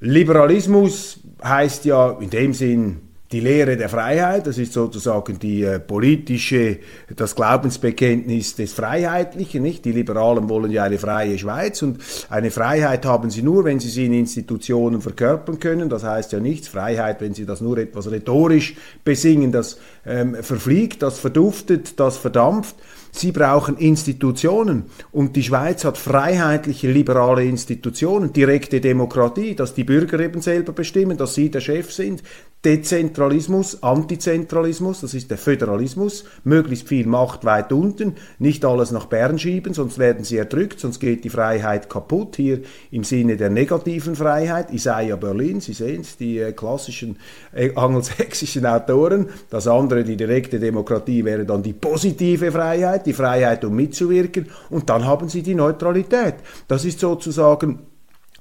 Liberalismus 0.00 1.19
heißt 1.42 1.84
ja 1.84 2.10
in 2.20 2.30
dem 2.30 2.54
Sinn 2.54 3.10
die 3.32 3.40
Lehre 3.40 3.76
der 3.76 3.88
Freiheit, 3.88 4.48
das 4.48 4.58
ist 4.58 4.72
sozusagen 4.72 5.38
die 5.38 5.62
äh, 5.62 5.78
politische, 5.78 6.78
das 7.14 7.36
Glaubensbekenntnis 7.36 8.56
des 8.56 8.72
Freiheitlichen, 8.72 9.62
nicht? 9.62 9.84
Die 9.84 9.92
Liberalen 9.92 10.48
wollen 10.48 10.72
ja 10.72 10.82
eine 10.82 10.98
freie 10.98 11.38
Schweiz 11.38 11.80
und 11.82 11.98
eine 12.28 12.50
Freiheit 12.50 13.06
haben 13.06 13.30
sie 13.30 13.42
nur, 13.42 13.64
wenn 13.64 13.78
sie 13.78 13.88
sie 13.88 14.06
in 14.06 14.14
Institutionen 14.14 15.00
verkörpern 15.00 15.60
können. 15.60 15.88
Das 15.88 16.02
heißt 16.02 16.32
ja 16.32 16.40
nichts. 16.40 16.66
Freiheit, 16.66 17.20
wenn 17.20 17.32
sie 17.32 17.46
das 17.46 17.60
nur 17.60 17.78
etwas 17.78 18.10
rhetorisch 18.10 18.74
besingen, 19.04 19.52
das 19.52 19.78
ähm, 20.04 20.34
verfliegt, 20.34 21.00
das 21.02 21.20
verduftet, 21.20 22.00
das 22.00 22.16
verdampft. 22.16 22.74
Sie 23.12 23.32
brauchen 23.32 23.76
Institutionen. 23.76 24.84
Und 25.12 25.36
die 25.36 25.42
Schweiz 25.42 25.84
hat 25.84 25.98
freiheitliche, 25.98 26.90
liberale 26.90 27.44
Institutionen, 27.44 28.32
direkte 28.32 28.80
Demokratie, 28.80 29.54
dass 29.54 29.74
die 29.74 29.84
Bürger 29.84 30.20
eben 30.20 30.40
selber 30.40 30.72
bestimmen, 30.72 31.16
dass 31.16 31.34
sie 31.34 31.50
der 31.50 31.60
Chef 31.60 31.92
sind, 31.92 32.22
Dezentralismus, 32.62 33.82
Antizentralismus, 33.82 35.00
das 35.00 35.14
ist 35.14 35.30
der 35.30 35.38
Föderalismus, 35.38 36.24
möglichst 36.44 36.88
viel 36.88 37.06
Macht 37.06 37.46
weit 37.46 37.72
unten, 37.72 38.16
nicht 38.38 38.66
alles 38.66 38.90
nach 38.90 39.06
Bern 39.06 39.38
schieben, 39.38 39.72
sonst 39.72 39.98
werden 39.98 40.24
sie 40.24 40.36
erdrückt, 40.36 40.78
sonst 40.78 41.00
geht 41.00 41.24
die 41.24 41.30
Freiheit 41.30 41.88
kaputt, 41.88 42.36
hier 42.36 42.60
im 42.90 43.02
Sinne 43.02 43.38
der 43.38 43.48
negativen 43.48 44.14
Freiheit, 44.14 44.74
Isaiah 44.74 45.16
Berlin, 45.16 45.62
Sie 45.62 45.72
sehen 45.72 46.02
es, 46.02 46.18
die 46.18 46.38
äh, 46.38 46.52
klassischen 46.52 47.16
äh, 47.54 47.74
angelsächsischen 47.74 48.66
Autoren, 48.66 49.30
das 49.48 49.66
andere, 49.66 50.04
die 50.04 50.18
direkte 50.18 50.60
Demokratie, 50.60 51.24
wäre 51.24 51.46
dann 51.46 51.62
die 51.62 51.72
positive 51.72 52.52
Freiheit, 52.52 53.06
die 53.06 53.14
Freiheit, 53.14 53.64
um 53.64 53.74
mitzuwirken, 53.74 54.50
und 54.68 54.90
dann 54.90 55.06
haben 55.06 55.30
Sie 55.30 55.42
die 55.42 55.54
Neutralität. 55.54 56.34
Das 56.68 56.84
ist 56.84 57.00
sozusagen 57.00 57.89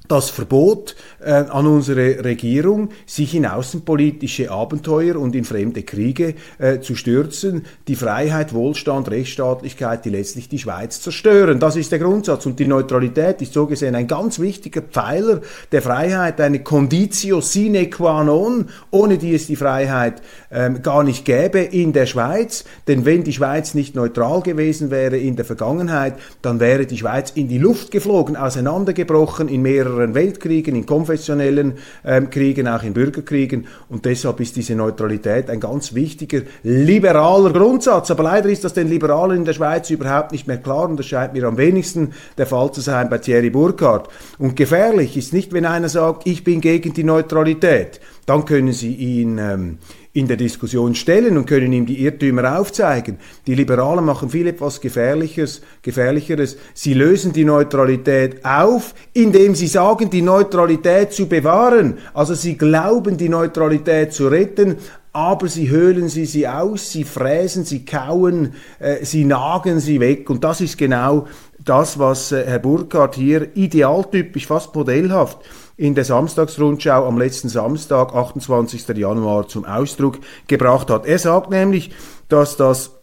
das 0.10 0.32
Verbot 0.32 0.96
äh, 1.24 1.32
an 1.32 1.68
unsere 1.68 2.26
Regierung, 2.26 2.90
sich 3.06 3.36
in 3.36 3.46
außenpolitische 3.46 4.50
Abenteuer 4.50 5.16
und 5.16 5.36
in 5.36 5.46
fremde 5.46 5.84
Kriege 5.84 6.34
äh, 6.58 6.80
zu 6.80 6.96
stürzen, 6.96 7.66
die 7.88 7.96
Freiheit, 7.96 8.54
Wohlstand, 8.54 9.10
Rechtsstaatlichkeit, 9.12 10.04
die 10.06 10.10
letztlich 10.10 10.50
die 10.50 10.58
Schweiz 10.58 11.02
zerstören. 11.02 11.60
Das 11.60 11.76
ist 11.76 11.92
der 11.92 12.00
Grundsatz. 12.00 12.48
Und 12.48 12.60
die 12.60 12.66
Neutralität 12.66 13.42
ist 13.44 13.54
so 13.54 13.68
gesehen 13.68 13.94
ein 13.94 14.08
ganz 14.08 14.40
wichtiger 14.40 14.82
Pfeiler 14.82 15.42
der 15.72 15.84
Freiheit, 15.84 16.42
eine 16.42 16.64
Conditio 16.64 17.40
sine 17.40 17.88
qua 17.88 18.24
non, 18.24 18.70
ohne 18.90 19.20
die 19.20 19.36
es 19.36 19.46
die 19.46 19.56
Freiheit 19.56 20.24
ähm, 20.52 20.82
gar 20.82 21.04
nicht 21.04 21.24
gäbe 21.24 21.60
in 21.60 21.94
der 21.94 22.08
Schweiz. 22.08 22.64
Denn 22.88 23.06
wenn 23.06 23.24
die 23.24 23.34
Schweiz 23.34 23.76
nicht 23.76 23.94
neutral 23.94 24.42
gewesen 24.42 24.90
wäre 24.90 25.18
in 25.18 25.36
der 25.36 25.46
Vergangenheit, 25.46 26.16
dann 26.42 26.60
wäre 26.60 26.88
die 26.88 26.98
Schweiz 26.98 27.30
in 27.36 27.48
die 27.48 27.60
Luft 27.60 27.92
geflogen, 27.92 28.36
auseinandergebrochen 28.36 29.48
in 29.48 29.62
mehreren 29.62 29.99
mehreren 30.00 30.16
Weltkriegen, 30.16 30.76
in 30.76 30.86
konfessionellen 30.86 31.74
ähm, 32.06 32.30
Kriegen, 32.30 32.68
auch 32.68 32.84
in 32.84 32.94
Bürgerkriegen. 32.94 33.68
Und 33.90 34.06
deshalb 34.06 34.40
ist 34.40 34.56
diese 34.56 34.76
Neutralität 34.76 35.50
ein 35.50 35.60
ganz 35.60 35.94
wichtiger 35.94 36.42
liberaler 36.64 37.52
Grundsatz. 37.52 38.12
Aber 38.12 38.24
leider 38.24 38.50
ist 38.50 38.64
das 38.64 38.74
den 38.74 38.90
Liberalen 38.90 39.38
in 39.38 39.46
der 39.46 39.54
Schweiz 39.54 39.90
überhaupt 39.90 40.32
nicht 40.32 40.48
mehr 40.48 40.58
klar 40.58 40.90
und 40.90 40.98
das 40.98 41.06
scheint 41.06 41.34
mir 41.34 41.44
am 41.44 41.58
wenigsten 41.58 42.14
der 42.38 42.48
Fall 42.48 42.72
zu 42.72 42.82
sein 42.82 43.10
bei 43.10 43.18
Thierry 43.18 43.50
Burkhardt. 43.50 44.10
Und 44.38 44.56
gefährlich 44.56 45.18
ist 45.18 45.34
nicht, 45.34 45.54
wenn 45.54 45.66
einer 45.66 45.90
sagt, 45.90 46.28
ich 46.28 46.44
bin 46.44 46.62
gegen 46.62 46.94
die 46.94 47.04
Neutralität. 47.04 48.00
Dann 48.26 48.46
können 48.46 48.74
Sie 48.74 48.94
ihn 48.94 49.40
ähm, 49.40 49.80
in 50.12 50.28
der 50.28 50.38
Diskussion 50.38 50.96
stellen 50.96 51.38
und 51.38 51.46
können 51.46 51.72
ihm 51.72 51.86
die 51.86 52.04
Irrtümer 52.04 52.60
aufzeigen. 52.60 53.18
Die 53.46 53.54
Liberalen 53.54 54.04
machen 54.04 54.30
viel 54.30 54.48
etwas 54.48 54.82
Gefährliches, 54.82 55.62
Gefährlicheres. 55.84 56.58
Sie 56.74 56.96
lösen 56.96 57.32
die 57.32 57.46
Neutralität 57.46 58.44
auf, 58.44 58.96
indem 59.14 59.54
sie 59.54 59.68
sagen, 59.68 60.10
die 60.10 60.24
Neutralität 60.24 61.14
zu 61.14 61.28
bewahren. 61.28 62.00
Also 62.14 62.34
sie 62.34 62.58
glauben, 62.58 63.18
die 63.18 63.30
Neutralität 63.30 64.12
zu 64.12 64.30
retten, 64.30 64.78
aber 65.14 65.48
sie 65.48 65.70
höhlen 65.70 66.10
sie 66.10 66.26
sie 66.26 66.48
aus, 66.48 66.92
sie 66.92 67.04
fräsen, 67.04 67.64
sie 67.64 67.86
kauen, 67.86 68.54
äh, 68.80 69.06
sie 69.06 69.26
nagen 69.26 69.80
sie 69.80 70.00
weg. 70.00 70.30
Und 70.30 70.44
das 70.44 70.62
ist 70.62 70.78
genau 70.78 71.28
das, 71.64 72.00
was 72.00 72.32
äh, 72.32 72.46
Herr 72.46 72.60
Burkhardt 72.60 73.16
hier 73.16 73.56
idealtypisch, 73.56 74.48
fast 74.48 74.74
modellhaft 74.74 75.40
in 75.80 75.96
der 75.96 76.04
Samstagsrundschau 76.04 77.08
am 77.08 77.18
letzten 77.18 77.48
Samstag, 77.48 78.14
28. 78.14 78.86
Januar, 78.98 79.48
zum 79.48 79.64
Ausdruck 79.64 80.20
gebracht 80.46 80.90
hat. 80.90 81.06
Er 81.06 81.20
sagt 81.20 81.50
nämlich, 81.52 81.92
dass 82.28 82.58
das 82.58 83.00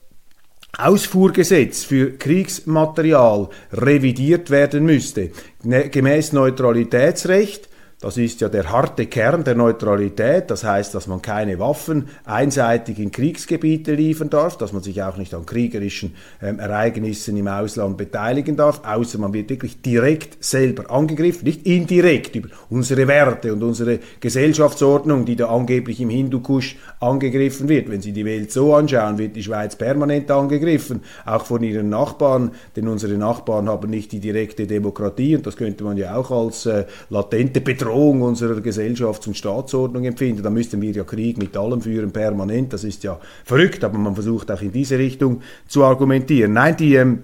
Ausfuhrgesetz 0.77 1.85
für 1.85 2.19
Kriegsmaterial 2.19 3.49
revidiert 3.73 4.51
werden 4.51 4.85
müsste. 4.85 5.31
Ne, 5.63 5.89
gemäß 5.89 6.35
Neutralitätsrecht 6.35 7.71
das 8.07 8.19
ist 8.19 8.41
ja 8.41 8.49
der 8.49 8.71
harte 8.71 9.07
Kern 9.07 9.43
der 9.43 9.57
Neutralität. 9.57 10.49
Das 10.49 10.63
heißt, 10.63 10.95
dass 10.95 11.09
man 11.09 11.23
keine 11.23 11.59
Waffen 11.59 12.07
einseitig 12.25 13.01
in 13.01 13.11
Kriegsgebiete 13.11 13.95
liefern 13.95 14.31
darf, 14.31 14.57
dass 14.57 14.73
man 14.73 14.81
sich 14.81 15.03
auch 15.03 15.17
nicht 15.17 15.35
an 15.35 15.45
kriegerischen 15.45 16.15
ähm, 16.41 16.61
Ereignissen 16.61 17.37
im 17.37 17.49
Ausland 17.49 17.97
beteiligen 17.97 18.57
darf, 18.57 18.83
außer 18.87 19.19
man 19.19 19.33
wird 19.33 19.51
wirklich 19.51 19.83
direkt 19.83 20.45
selber 20.45 20.89
angegriffen, 20.89 21.47
nicht 21.47 21.67
indirekt 21.67 22.37
über 22.37 22.51
unsere 22.71 23.09
Werte 23.09 23.53
und 23.53 23.65
unsere 23.65 23.99
Gesellschaftsordnung, 24.21 25.25
die 25.25 25.35
da 25.35 25.49
angeblich 25.49 26.01
im 26.01 26.11
Hindukusch 26.11 26.77
angegriffen 27.01 27.69
wird. 27.69 27.91
Wenn 27.91 28.03
Sie 28.03 28.13
die 28.13 28.25
Welt 28.25 28.53
so 28.53 28.73
anschauen, 28.77 29.19
wird 29.19 29.35
die 29.35 29.43
Schweiz 29.43 29.75
permanent 29.75 30.31
angegriffen, 30.31 31.01
auch 31.25 31.45
von 31.45 31.61
ihren 31.65 31.89
Nachbarn, 31.89 32.53
denn 32.77 32.87
unsere 32.87 33.15
Nachbarn 33.15 33.69
haben 33.69 33.91
nicht 33.91 34.13
die 34.13 34.21
direkte 34.21 34.69
Demokratie 34.69 35.35
und 35.35 35.45
das 35.45 35.57
könnte 35.57 35.83
man 35.83 35.97
ja 35.97 36.15
auch 36.15 36.31
als 36.31 36.67
äh, 36.67 36.85
latente 37.11 37.61
Bedrohung 37.61 37.96
Bedrohung 37.97 38.23
unserer 38.23 38.61
Gesellschafts- 38.61 39.27
und 39.27 39.39
Staatsordnung 39.39 40.05
empfinden. 40.05 40.43
Da 40.43 40.51
müssten 40.51 40.83
wir 40.83 40.93
ja 40.93 41.05
Krieg 41.05 41.39
mit 41.39 41.57
allem 41.57 41.81
führen, 41.81 42.13
permanent. 42.13 42.75
Das 42.75 42.85
ist 42.85 43.03
ja 43.05 43.19
verrückt, 43.45 43.83
aber 43.85 43.97
man 43.97 44.15
versucht 44.15 44.51
auch 44.51 44.61
in 44.61 44.71
diese 44.71 44.99
Richtung 44.99 45.41
zu 45.67 45.83
argumentieren. 45.83 46.53
Nein, 46.53 46.77
die 46.77 46.97
ähm, 46.97 47.23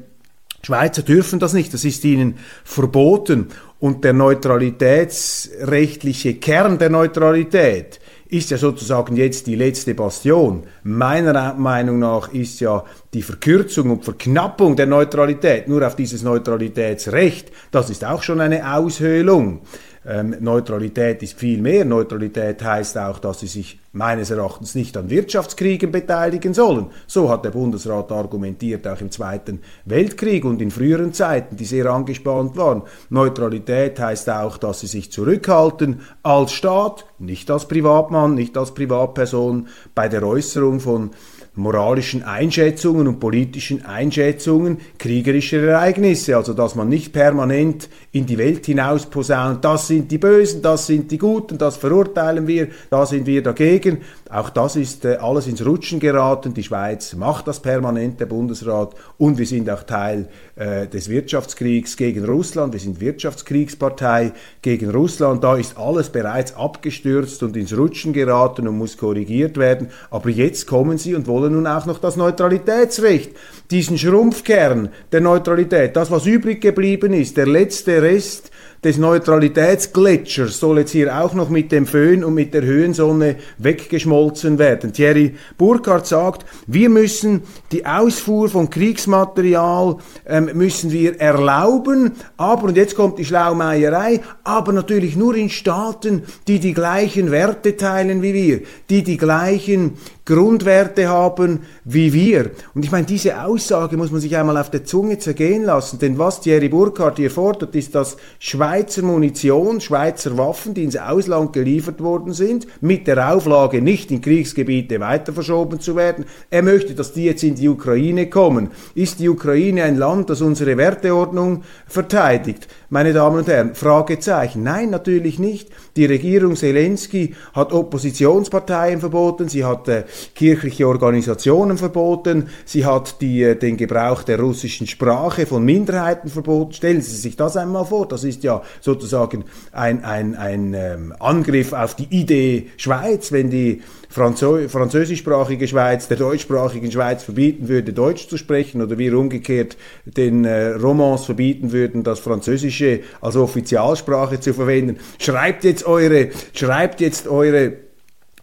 Schweizer 0.63 1.03
dürfen 1.03 1.39
das 1.41 1.53
nicht, 1.53 1.75
das 1.75 1.85
ist 1.85 2.03
ihnen 2.05 2.37
verboten. 2.65 3.49
Und 3.81 4.03
der 4.05 4.15
neutralitätsrechtliche 4.15 6.37
Kern 6.37 6.79
der 6.79 6.89
Neutralität 6.89 8.01
ist 8.29 8.51
ja 8.51 8.57
sozusagen 8.57 9.17
jetzt 9.17 9.47
die 9.47 9.57
letzte 9.57 9.95
Bastion. 9.95 10.63
Meiner 10.85 11.53
Meinung 11.53 11.99
nach 11.99 12.33
ist 12.33 12.61
ja 12.61 12.83
die 13.13 13.21
Verkürzung 13.21 13.91
und 13.91 14.05
Verknappung 14.05 14.75
der 14.75 14.87
Neutralität 14.87 15.69
nur 15.69 15.87
auf 15.87 15.97
dieses 15.97 16.23
Neutralitätsrecht, 16.23 17.53
das 17.71 17.91
ist 17.91 18.07
auch 18.07 18.23
schon 18.23 18.41
eine 18.41 18.75
Aushöhlung. 18.75 19.61
Ähm, 20.05 20.37
Neutralität 20.41 21.23
ist 21.23 21.39
viel 21.39 21.61
mehr. 21.61 21.85
Neutralität 21.85 22.63
heißt 22.63 22.99
auch, 22.99 23.19
dass 23.21 23.41
sie 23.41 23.47
sich 23.47 23.79
meines 23.93 24.31
Erachtens 24.31 24.75
nicht 24.75 24.97
an 24.97 25.11
Wirtschaftskriegen 25.11 25.93
beteiligen 25.93 26.55
sollen. 26.55 26.87
So 27.07 27.29
hat 27.29 27.45
der 27.45 27.51
Bundesrat 27.51 28.11
argumentiert, 28.11 28.89
auch 28.89 29.01
im 29.01 29.11
Zweiten 29.11 29.61
Weltkrieg 29.85 30.45
und 30.45 30.61
in 30.63 30.71
früheren 30.71 31.13
Zeiten, 31.13 31.57
die 31.57 31.67
sehr 31.67 31.87
angespannt 31.87 32.57
waren. 32.57 32.83
Neutralität 33.11 34.01
heißt 34.01 34.31
auch, 34.31 34.57
dass 34.57 34.81
sie 34.81 34.87
sich 34.87 35.13
zurückhalten 35.13 36.01
als 36.23 36.53
Staat, 36.53 37.05
nicht 37.19 37.51
als 37.51 37.69
Privatmann, 37.69 38.35
nicht 38.35 38.57
als 38.57 38.73
Privatperson, 38.73 39.69
bei 39.95 40.09
der 40.09 40.27
Äußerung 40.27 40.81
von 40.81 41.11
moralischen 41.55 42.23
Einschätzungen 42.23 43.07
und 43.07 43.21
politischen 43.21 43.85
Einschätzungen 43.85 44.79
kriegerischer 44.99 45.63
Ereignisse. 45.63 46.37
Also 46.37 46.55
dass 46.55 46.75
man 46.75 46.89
nicht 46.89 47.13
permanent 47.13 47.89
in 48.11 48.25
die 48.25 48.39
Welt 48.39 48.65
hinaus 48.67 49.07
posaunt, 49.07 49.65
das 49.65 49.89
sind 49.89 50.11
die 50.11 50.19
Bösen, 50.19 50.63
das 50.63 50.87
sind 50.87 51.11
die 51.11 51.19
Guten, 51.19 51.59
das 51.59 51.77
verurteilen 51.77 52.47
wir, 52.47 52.69
da 52.89 53.05
sind 53.05 53.27
wir 53.27 53.43
dagegen. 53.43 53.99
Auch 54.33 54.49
das 54.49 54.77
ist 54.77 55.05
äh, 55.05 55.17
alles 55.17 55.47
ins 55.47 55.63
Rutschen 55.63 56.01
geraten. 56.01 56.55
Die 56.55 56.63
Schweiz 56.63 57.15
macht 57.15 57.47
das 57.47 57.61
permanent, 57.61 58.19
der 58.19 58.25
Bundesrat. 58.25 58.95
Und 59.19 59.37
wir 59.37 59.45
sind 59.45 59.69
auch 59.69 59.83
Teil 59.83 60.27
äh, 60.57 60.87
des 60.87 61.11
Wirtschaftskriegs 61.11 61.99
gegen 61.99 62.25
Russland. 62.25 62.73
Wir 62.73 62.81
sind 62.81 62.99
Wirtschaftskriegspartei 62.99 64.33
gegen 64.63 64.89
Russland. 64.89 65.45
Da 65.45 65.57
ist 65.57 65.77
alles 65.77 66.09
bereits 66.09 66.57
abgestürzt 66.57 67.43
und 67.43 67.59
ins 67.59 67.77
Rutschen 67.77 68.15
geraten 68.15 68.67
und 68.67 68.79
muss 68.79 68.97
korrigiert 68.97 69.59
werden. 69.59 69.89
Aber 70.11 70.31
jetzt 70.31 70.67
kommen 70.67 70.97
sie 70.97 71.15
und 71.15 71.27
wollen 71.27 71.53
nun 71.53 71.67
auch 71.67 71.85
noch 71.85 71.99
das 71.99 72.17
Neutralitätsrecht, 72.17 73.33
diesen 73.71 73.99
Schrumpfkern 73.99 74.89
der 75.13 75.21
Neutralität, 75.21 75.95
das 75.95 76.11
was 76.11 76.25
übrig 76.25 76.63
geblieben 76.63 77.13
ist, 77.13 77.37
der 77.37 77.47
letzte 77.47 78.01
Rest 78.01 78.51
des 78.85 78.99
Neutralitätsgletschers 78.99 80.59
soll 80.59 80.81
jetzt 80.81 80.91
hier 80.91 81.17
auch 81.21 81.35
noch 81.35 81.49
mit 81.49 81.71
dem 81.71 81.87
Föhn 81.87 82.25
und 82.25 82.35
mit 82.35 82.53
der 82.53 82.63
Höhensonne 82.63 83.37
weggeschmolzen 83.59 84.59
werden. 84.59 84.93
Thierry 84.93 85.37
Burkhardt 85.57 86.07
sagt, 86.07 86.45
wir 86.67 86.89
müssen 86.89 87.43
die 87.71 87.87
Ausfuhr 87.87 88.49
von 88.49 88.71
Kriegsmaterial 88.71 89.99
ähm, 90.27 90.51
müssen 90.55 90.91
wir 90.91 91.21
erlauben, 91.21 92.13
aber, 92.37 92.65
und 92.65 92.77
jetzt 92.77 92.97
kommt 92.97 93.19
die 93.21 93.25
Schlaumeierei, 93.25 94.21
aber 94.43 94.73
natürlich 94.73 95.15
nur 95.15 95.37
in 95.37 95.49
Staaten, 95.49 96.23
die 96.49 96.59
die 96.59 96.75
gleichen 96.75 97.31
Werte 97.31 97.77
teilen 97.77 98.21
wie 98.21 98.35
wir, 98.35 98.61
die 98.91 99.05
die 99.05 99.17
gleichen 99.17 99.93
Grundwerte 100.25 101.09
haben 101.09 101.61
wie 101.85 102.13
wir. 102.13 102.53
Und 102.75 102.85
ich 102.85 102.93
meine, 102.93 103.07
diese 103.07 103.43
Aussage 103.43 103.97
muss 103.97 104.13
man 104.13 104.21
sich 104.21 104.37
einmal 104.37 104.57
auf 104.57 104.71
der 104.71 104.85
Zunge 104.85 105.19
zergehen 105.19 105.65
lassen, 105.65 105.99
denn 105.99 106.17
was 106.17 106.41
Thierry 106.41 106.69
Burkhardt 106.69 107.17
hier 107.17 107.31
fordert, 107.31 107.75
ist, 107.75 107.97
dass 107.97 108.17
Schweizer 108.39 109.03
Munition, 109.03 109.81
Schweizer 109.81 110.39
Waffen, 110.39 110.75
die 110.75 110.85
ins 110.85 110.97
Ausland 110.97 111.53
geliefert 111.53 112.01
worden 112.01 112.33
sind, 112.33 112.69
mit 112.81 113.09
der 113.09 113.35
Auflage, 113.35 113.83
nicht 113.83 114.13
in 114.13 114.21
Kriegsgebiete 114.21 115.01
weiter 115.01 115.33
verschoben 115.33 115.81
zu 115.81 115.97
werden. 115.97 116.25
Er 116.51 116.63
möchte, 116.63 116.95
dass 116.95 117.13
die 117.13 117.25
jetzt 117.25 117.43
in 117.43 117.57
die 117.57 117.69
Ukraine 117.69 118.31
kommen. 118.31 118.71
Ist 118.95 119.19
die 119.19 119.29
Ukraine 119.29 119.83
ein 119.83 119.97
Land, 119.97 120.31
das 120.31 120.41
unsere 120.41 120.77
Werteordnung 120.77 121.65
verteidigt? 121.89 122.69
Meine 122.91 123.13
Damen 123.13 123.39
und 123.39 123.49
Herren, 123.49 123.75
Fragezeichen. 123.75 124.63
Nein, 124.63 124.91
natürlich 124.91 125.41
nicht. 125.41 125.71
Die 125.97 126.05
Regierung 126.05 126.55
Zelensky 126.55 127.35
hat 127.55 127.73
Oppositionsparteien 127.73 129.01
verboten, 129.01 129.49
sie 129.49 129.65
hat 129.65 129.89
äh, 129.89 130.05
kirchliche 130.35 130.87
Organisationen 130.87 131.79
verboten, 131.79 132.49
sie 132.65 132.85
hat 132.85 133.21
die, 133.21 133.43
äh, 133.43 133.57
den 133.57 133.77
Gebrauch 133.77 134.23
der 134.23 134.41
russischen 134.41 134.87
Sprache 134.87 135.47
von 135.47 135.65
Minderheiten 135.65 136.29
verboten. 136.29 136.73
Stellen 136.73 137.03
Sie 137.03 137.17
sich 137.17 137.37
das 137.37 137.57
einmal 137.57 137.87
vor, 137.87 138.07
das 138.07 138.25
ist 138.25 138.43
ja 138.45 138.63
sozusagen 138.81 139.45
ein, 139.73 140.05
ein, 140.05 140.35
ein 140.35 140.75
ähm, 140.75 141.15
Angriff 141.19 141.73
auf 141.73 141.95
die 141.95 142.09
Idee 142.11 142.67
Schweiz, 142.77 143.33
wenn 143.33 143.51
die 143.51 143.83
Franzö 144.13 144.69
französischsprachige 144.69 145.67
Schweiz 145.67 146.07
der 146.07 146.19
deutschsprachigen 146.19 146.93
Schweiz 146.93 147.23
verbieten 147.23 147.69
würde, 147.69 147.95
Deutsch 147.95 148.29
zu 148.29 148.37
sprechen 148.37 148.83
oder 148.83 148.99
wir 148.99 149.17
umgekehrt 149.19 149.79
den 150.05 150.45
äh, 150.45 150.69
Romans 150.73 151.25
verbieten 151.25 151.73
würden, 151.73 152.03
das 152.03 152.21
Französische 152.21 153.01
als 153.23 153.37
Offizialsprache 153.37 154.39
zu 154.39 154.53
verwenden. 154.53 154.99
Schreibt 155.19 155.65
jetzt 155.65 155.87
eure, 155.87 156.29
schreibt 156.53 157.01
jetzt 157.01 157.27
eure 157.27 157.73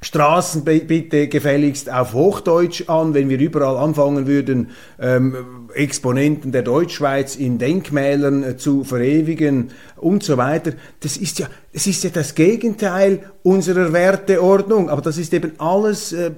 Straßen 0.02 0.64
bitte 0.64 1.28
gefälligst 1.28 1.92
auf 1.92 2.14
Hochdeutsch 2.14 2.88
an, 2.88 3.14
wenn 3.14 3.28
wir 3.28 3.38
überall 3.38 3.76
anfangen 3.78 4.28
würden, 4.28 4.70
ähm, 4.98 5.36
Exponenten 5.74 6.54
der 6.54 6.62
Deutschschweiz 6.62 7.36
in 7.36 7.58
Denkmälern 7.58 8.44
äh, 8.44 8.58
zu 8.58 8.86
verewigen 8.86 9.72
und 9.98 10.24
so 10.24 10.38
weiter. 10.38 10.72
Das 11.02 11.18
ist 11.18 11.40
ja, 11.40 11.48
es 11.72 11.86
ist 11.86 12.04
ja 12.04 12.10
das 12.10 12.34
Gegenteil 12.34 13.20
unserer 13.44 13.94
Werteordnung, 13.94 14.90
aber 14.90 15.02
das 15.02 15.18
ist 15.20 15.34
eben 15.34 15.52
alles 15.60 16.14
äh, 16.14 16.32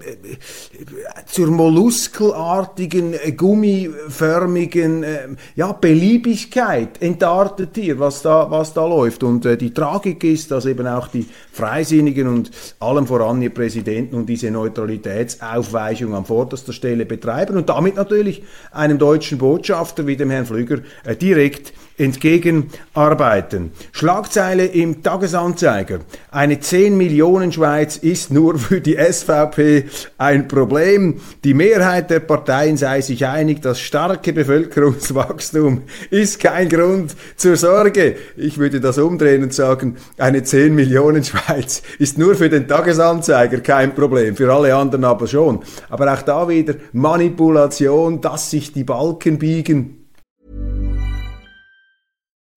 zur 1.26 1.48
molluskelartigen, 1.48 3.14
äh, 3.14 3.32
gummiförmigen, 3.32 5.04
äh, 5.04 5.28
ja, 5.56 5.72
Beliebigkeit 5.72 7.02
entartet 7.02 7.70
hier, 7.76 7.98
was 7.98 8.22
da, 8.22 8.52
was 8.52 8.74
da 8.74 8.86
läuft. 8.86 9.24
Und 9.24 9.46
äh, 9.46 9.58
die 9.58 9.74
Tragik 9.74 10.24
ist, 10.26 10.52
dass 10.52 10.66
eben 10.66 10.86
auch 10.86 11.08
die 11.08 11.26
Freisinnigen 11.54 12.28
und 12.28 12.52
allem 12.80 13.08
voran 13.08 13.42
ihr 13.42 13.54
Präsidenten 13.54 14.16
und 14.16 14.26
diese 14.28 14.52
Neutralitätsaufweichung 14.52 16.14
an 16.14 16.26
vorderster 16.26 16.74
Stelle 16.74 17.06
betreiben 17.06 17.56
und 17.56 17.70
damit 17.70 17.96
natürlich 17.96 18.44
einem 18.72 18.98
deutschen 18.98 19.38
Botschafter 19.38 20.06
wie 20.08 20.18
dem 20.18 20.30
Herrn 20.30 20.46
Flüger 20.46 20.80
äh, 21.06 21.16
direkt 21.16 21.74
entgegenarbeiten. 22.02 23.72
Schlagzeile 23.92 24.66
im 24.66 25.04
Tagesanzeiger. 25.04 26.00
Eine 26.32 26.60
10 26.60 26.98
Millionen 26.98 27.52
Schweiz 27.52 27.98
ist 27.98 28.32
nur 28.32 28.58
für 28.58 28.82
die 28.82 28.98
SVP 28.98 29.86
ein 30.18 30.48
Problem. 30.48 31.22
Die 31.44 31.54
Mehrheit 31.54 32.10
der 32.10 32.20
Parteien 32.20 32.76
sei 32.78 33.02
sich 33.02 33.26
einig, 33.26 33.62
das 33.62 33.80
starke 33.80 34.34
Bevölkerungswachstum 34.34 35.84
ist 36.10 36.40
kein 36.40 36.70
Grund 36.70 37.16
zur 37.36 37.56
Sorge. 37.56 38.16
Ich 38.36 38.58
würde 38.58 38.82
das 38.82 38.98
umdrehen 38.98 39.44
und 39.44 39.54
sagen, 39.54 39.98
eine 40.18 40.44
10 40.44 40.74
Millionen 40.74 41.24
Schweiz 41.24 41.84
ist 42.00 42.18
nur 42.18 42.36
für 42.36 42.50
den 42.50 42.68
Tagesanzeiger 42.68 43.60
kein 43.60 43.94
Problem, 43.94 44.36
für 44.36 44.52
alle 44.52 44.76
anderen 44.76 45.06
aber 45.06 45.28
schon. 45.28 45.60
Aber 45.90 46.12
auch 46.12 46.22
da 46.24 46.50
wieder 46.50 46.76
Manipulation, 46.94 48.22
dass 48.22 48.50
sich 48.50 48.74
die 48.74 48.84
Balken 48.84 49.38
biegen 49.38 50.01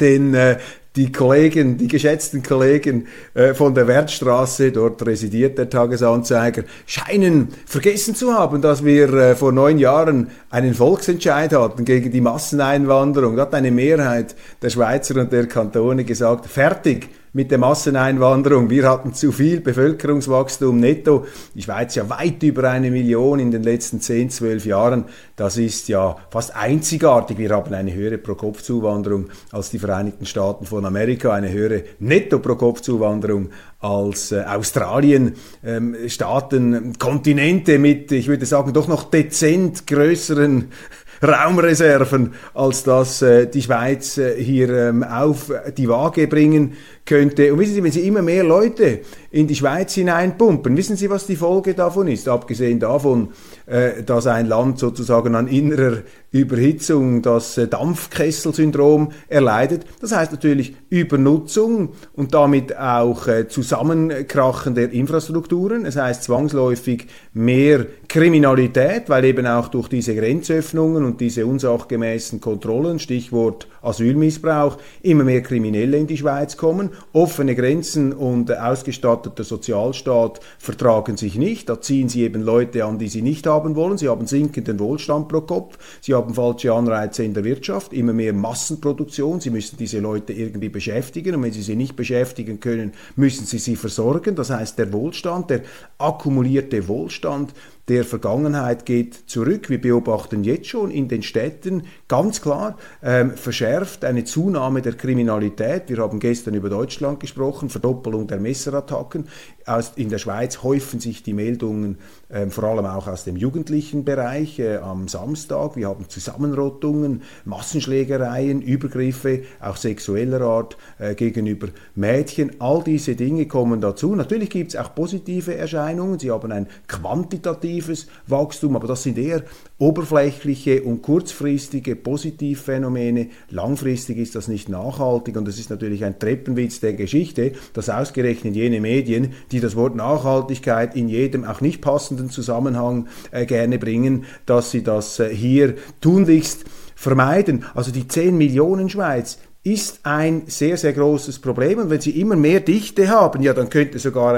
Denn 0.00 0.34
äh, 0.34 0.58
die 0.98 1.12
Kollegen, 1.12 1.78
die 1.78 1.86
geschätzten 1.86 2.42
Kollegen 2.42 3.06
äh, 3.34 3.54
von 3.54 3.74
der 3.74 3.86
Wertstraße, 3.86 4.72
dort 4.72 5.06
residiert 5.06 5.56
der 5.56 5.70
Tagesanzeiger, 5.70 6.64
scheinen 6.86 7.48
vergessen 7.66 8.16
zu 8.16 8.34
haben, 8.34 8.60
dass 8.60 8.84
wir 8.84 9.12
äh, 9.14 9.36
vor 9.36 9.52
neun 9.52 9.78
Jahren 9.78 10.28
einen 10.50 10.74
Volksentscheid 10.74 11.52
hatten 11.52 11.84
gegen 11.84 12.10
die 12.10 12.20
Masseneinwanderung. 12.20 13.36
Da 13.36 13.42
hat 13.42 13.54
eine 13.54 13.70
Mehrheit 13.70 14.34
der 14.60 14.70
Schweizer 14.70 15.20
und 15.20 15.32
der 15.32 15.46
Kantone 15.46 16.04
gesagt, 16.04 16.46
fertig, 16.46 17.08
mit 17.38 17.52
der 17.52 17.58
Masseneinwanderung. 17.58 18.68
Wir 18.68 18.90
hatten 18.90 19.14
zu 19.14 19.30
viel 19.30 19.60
Bevölkerungswachstum 19.60 20.80
netto. 20.80 21.24
Die 21.54 21.62
Schweiz 21.62 21.94
ja 21.94 22.10
weit 22.10 22.42
über 22.42 22.68
eine 22.68 22.90
Million 22.90 23.38
in 23.38 23.52
den 23.52 23.62
letzten 23.62 24.00
10, 24.00 24.30
12 24.30 24.66
Jahren. 24.66 25.04
Das 25.36 25.56
ist 25.56 25.86
ja 25.86 26.16
fast 26.30 26.56
einzigartig. 26.56 27.38
Wir 27.38 27.50
haben 27.50 27.72
eine 27.72 27.94
höhere 27.94 28.18
Pro-Kopf-Zuwanderung 28.18 29.26
als 29.52 29.70
die 29.70 29.78
Vereinigten 29.78 30.26
Staaten 30.26 30.66
von 30.66 30.84
Amerika, 30.84 31.32
eine 31.32 31.52
höhere 31.52 31.84
Netto-Pro-Kopf-Zuwanderung 32.00 33.50
als 33.78 34.32
äh, 34.32 34.42
Australien, 34.42 35.36
ähm, 35.64 35.94
Staaten, 36.08 36.98
Kontinente 36.98 37.78
mit, 37.78 38.10
ich 38.10 38.26
würde 38.26 38.46
sagen, 38.46 38.72
doch 38.72 38.88
noch 38.88 39.04
dezent 39.04 39.86
größeren 39.86 40.72
Raumreserven, 41.22 42.34
als 42.54 42.84
dass 42.84 43.22
äh, 43.22 43.46
die 43.46 43.62
Schweiz 43.62 44.18
äh, 44.18 44.42
hier 44.42 44.70
ähm, 44.70 45.02
auf 45.02 45.52
die 45.76 45.88
Waage 45.88 46.26
bringen 46.28 46.74
könnte. 47.08 47.52
Und 47.52 47.58
wissen 47.58 47.74
Sie, 47.74 47.82
wenn 47.82 47.90
Sie 47.90 48.06
immer 48.06 48.22
mehr 48.22 48.44
Leute 48.44 49.00
in 49.30 49.46
die 49.46 49.54
Schweiz 49.54 49.94
hineinpumpen, 49.94 50.76
wissen 50.76 50.96
Sie, 50.96 51.08
was 51.08 51.26
die 51.26 51.36
Folge 51.36 51.74
davon 51.74 52.06
ist? 52.06 52.28
Abgesehen 52.28 52.78
davon, 52.78 53.30
äh, 53.66 54.02
dass 54.04 54.26
ein 54.26 54.46
Land 54.46 54.78
sozusagen 54.78 55.34
an 55.34 55.48
innerer 55.48 56.02
Überhitzung 56.30 57.22
das 57.22 57.56
äh, 57.56 57.66
Dampfkesselsyndrom 57.66 59.12
erleidet. 59.28 59.86
Das 60.00 60.14
heißt 60.14 60.32
natürlich 60.32 60.76
Übernutzung 60.90 61.94
und 62.14 62.34
damit 62.34 62.76
auch 62.76 63.26
äh, 63.26 63.48
Zusammenkrachen 63.48 64.74
der 64.74 64.92
Infrastrukturen. 64.92 65.86
Es 65.86 65.96
heißt 65.96 66.24
zwangsläufig 66.24 67.06
mehr 67.32 67.86
Kriminalität, 68.08 69.08
weil 69.08 69.24
eben 69.24 69.46
auch 69.46 69.68
durch 69.68 69.88
diese 69.88 70.14
Grenzöffnungen 70.14 71.04
und 71.04 71.20
diese 71.20 71.46
unsachgemäßen 71.46 72.40
Kontrollen, 72.40 72.98
Stichwort 72.98 73.66
Asylmissbrauch, 73.80 74.76
immer 75.02 75.24
mehr 75.24 75.42
Kriminelle 75.42 75.96
in 75.96 76.06
die 76.06 76.18
Schweiz 76.18 76.58
kommen 76.58 76.90
Offene 77.12 77.54
Grenzen 77.54 78.12
und 78.12 78.56
ausgestatteter 78.56 79.44
Sozialstaat 79.44 80.40
vertragen 80.58 81.16
sich 81.16 81.36
nicht. 81.36 81.68
Da 81.68 81.80
ziehen 81.80 82.08
sie 82.08 82.22
eben 82.22 82.42
Leute 82.42 82.84
an, 82.84 82.98
die 82.98 83.08
sie 83.08 83.22
nicht 83.22 83.46
haben 83.46 83.76
wollen. 83.76 83.98
Sie 83.98 84.08
haben 84.08 84.26
sinkenden 84.26 84.78
Wohlstand 84.78 85.28
pro 85.28 85.40
Kopf. 85.40 85.78
Sie 86.00 86.14
haben 86.14 86.34
falsche 86.34 86.72
Anreize 86.72 87.24
in 87.24 87.34
der 87.34 87.44
Wirtschaft, 87.44 87.92
immer 87.92 88.12
mehr 88.12 88.32
Massenproduktion. 88.32 89.40
Sie 89.40 89.50
müssen 89.50 89.76
diese 89.76 90.00
Leute 90.00 90.32
irgendwie 90.32 90.68
beschäftigen. 90.68 91.34
Und 91.34 91.42
wenn 91.42 91.52
sie 91.52 91.62
sie 91.62 91.76
nicht 91.76 91.96
beschäftigen 91.96 92.60
können, 92.60 92.92
müssen 93.16 93.46
sie 93.46 93.58
sie 93.58 93.76
versorgen. 93.76 94.34
Das 94.34 94.50
heißt, 94.50 94.78
der 94.78 94.92
Wohlstand, 94.92 95.50
der 95.50 95.62
akkumulierte 95.98 96.88
Wohlstand, 96.88 97.52
der 97.88 98.04
Vergangenheit 98.04 98.84
geht 98.84 99.14
zurück. 99.14 99.70
Wir 99.70 99.80
beobachten 99.80 100.44
jetzt 100.44 100.68
schon 100.68 100.90
in 100.90 101.08
den 101.08 101.22
Städten 101.22 101.84
ganz 102.06 102.42
klar 102.42 102.76
ähm, 103.02 103.32
verschärft 103.32 104.04
eine 104.04 104.24
Zunahme 104.24 104.82
der 104.82 104.92
Kriminalität. 104.92 105.84
Wir 105.88 105.98
haben 105.98 106.20
gestern 106.20 106.54
über 106.54 106.68
Deutschland 106.68 107.20
gesprochen, 107.20 107.70
Verdoppelung 107.70 108.26
der 108.26 108.40
Messerattacken. 108.40 109.28
Aus, 109.64 109.92
in 109.96 110.08
der 110.08 110.18
Schweiz 110.18 110.62
häufen 110.62 111.00
sich 111.00 111.22
die 111.22 111.32
Meldungen 111.32 111.98
ähm, 112.30 112.50
vor 112.50 112.64
allem 112.64 112.86
auch 112.86 113.06
aus 113.06 113.24
dem 113.24 113.36
jugendlichen 113.36 114.04
Bereich 114.04 114.58
äh, 114.58 114.76
am 114.76 115.08
Samstag. 115.08 115.76
Wir 115.76 115.88
haben 115.88 116.08
Zusammenrottungen, 116.08 117.22
Massenschlägereien, 117.44 118.60
Übergriffe, 118.62 119.42
auch 119.60 119.76
sexueller 119.76 120.42
Art 120.42 120.76
äh, 120.98 121.14
gegenüber 121.14 121.68
Mädchen. 121.94 122.52
All 122.58 122.82
diese 122.82 123.14
Dinge 123.14 123.46
kommen 123.46 123.80
dazu. 123.80 124.14
Natürlich 124.14 124.50
gibt 124.50 124.74
es 124.74 124.76
auch 124.76 124.94
positive 124.94 125.54
Erscheinungen. 125.54 126.18
Sie 126.18 126.30
haben 126.30 126.52
ein 126.52 126.66
quantitatives 126.86 127.77
Wachstum, 128.26 128.76
aber 128.76 128.88
das 128.88 129.02
sind 129.02 129.18
eher 129.18 129.42
oberflächliche 129.78 130.82
und 130.82 131.02
kurzfristige 131.02 131.96
Positivphänomene. 131.96 133.28
Langfristig 133.50 134.18
ist 134.18 134.34
das 134.34 134.48
nicht 134.48 134.68
nachhaltig 134.68 135.36
und 135.36 135.46
das 135.46 135.58
ist 135.58 135.70
natürlich 135.70 136.04
ein 136.04 136.18
Treppenwitz 136.18 136.80
der 136.80 136.94
Geschichte, 136.94 137.52
dass 137.72 137.88
ausgerechnet 137.88 138.56
jene 138.56 138.80
Medien, 138.80 139.34
die 139.52 139.60
das 139.60 139.76
Wort 139.76 139.94
Nachhaltigkeit 139.94 140.96
in 140.96 141.08
jedem 141.08 141.44
auch 141.44 141.60
nicht 141.60 141.80
passenden 141.80 142.30
Zusammenhang 142.30 143.08
äh, 143.30 143.46
gerne 143.46 143.78
bringen, 143.78 144.24
dass 144.46 144.70
sie 144.70 144.82
das 144.82 145.20
äh, 145.20 145.34
hier 145.34 145.74
tunlichst 146.00 146.64
vermeiden. 146.94 147.64
Also 147.74 147.92
die 147.92 148.08
10 148.08 148.36
Millionen 148.36 148.90
Schweiz 148.90 149.38
ist 149.62 150.00
ein 150.04 150.42
sehr, 150.46 150.76
sehr 150.76 150.92
großes 150.92 151.40
Problem. 151.40 151.78
Und 151.78 151.90
wenn 151.90 152.00
Sie 152.00 152.20
immer 152.20 152.36
mehr 152.36 152.60
Dichte 152.60 153.08
haben, 153.08 153.42
ja, 153.42 153.54
dann 153.54 153.70
könnte 153.70 153.98
sogar 153.98 154.34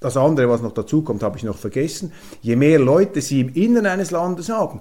das 0.00 0.16
andere, 0.16 0.48
was 0.48 0.62
noch 0.62 0.72
dazu 0.72 1.02
kommt, 1.02 1.22
habe 1.22 1.36
ich 1.36 1.44
noch 1.44 1.58
vergessen. 1.58 2.12
Je 2.40 2.56
mehr 2.56 2.78
Leute 2.78 3.20
Sie 3.20 3.40
im 3.40 3.54
Innern 3.54 3.86
eines 3.86 4.10
Landes 4.10 4.48
haben, 4.48 4.80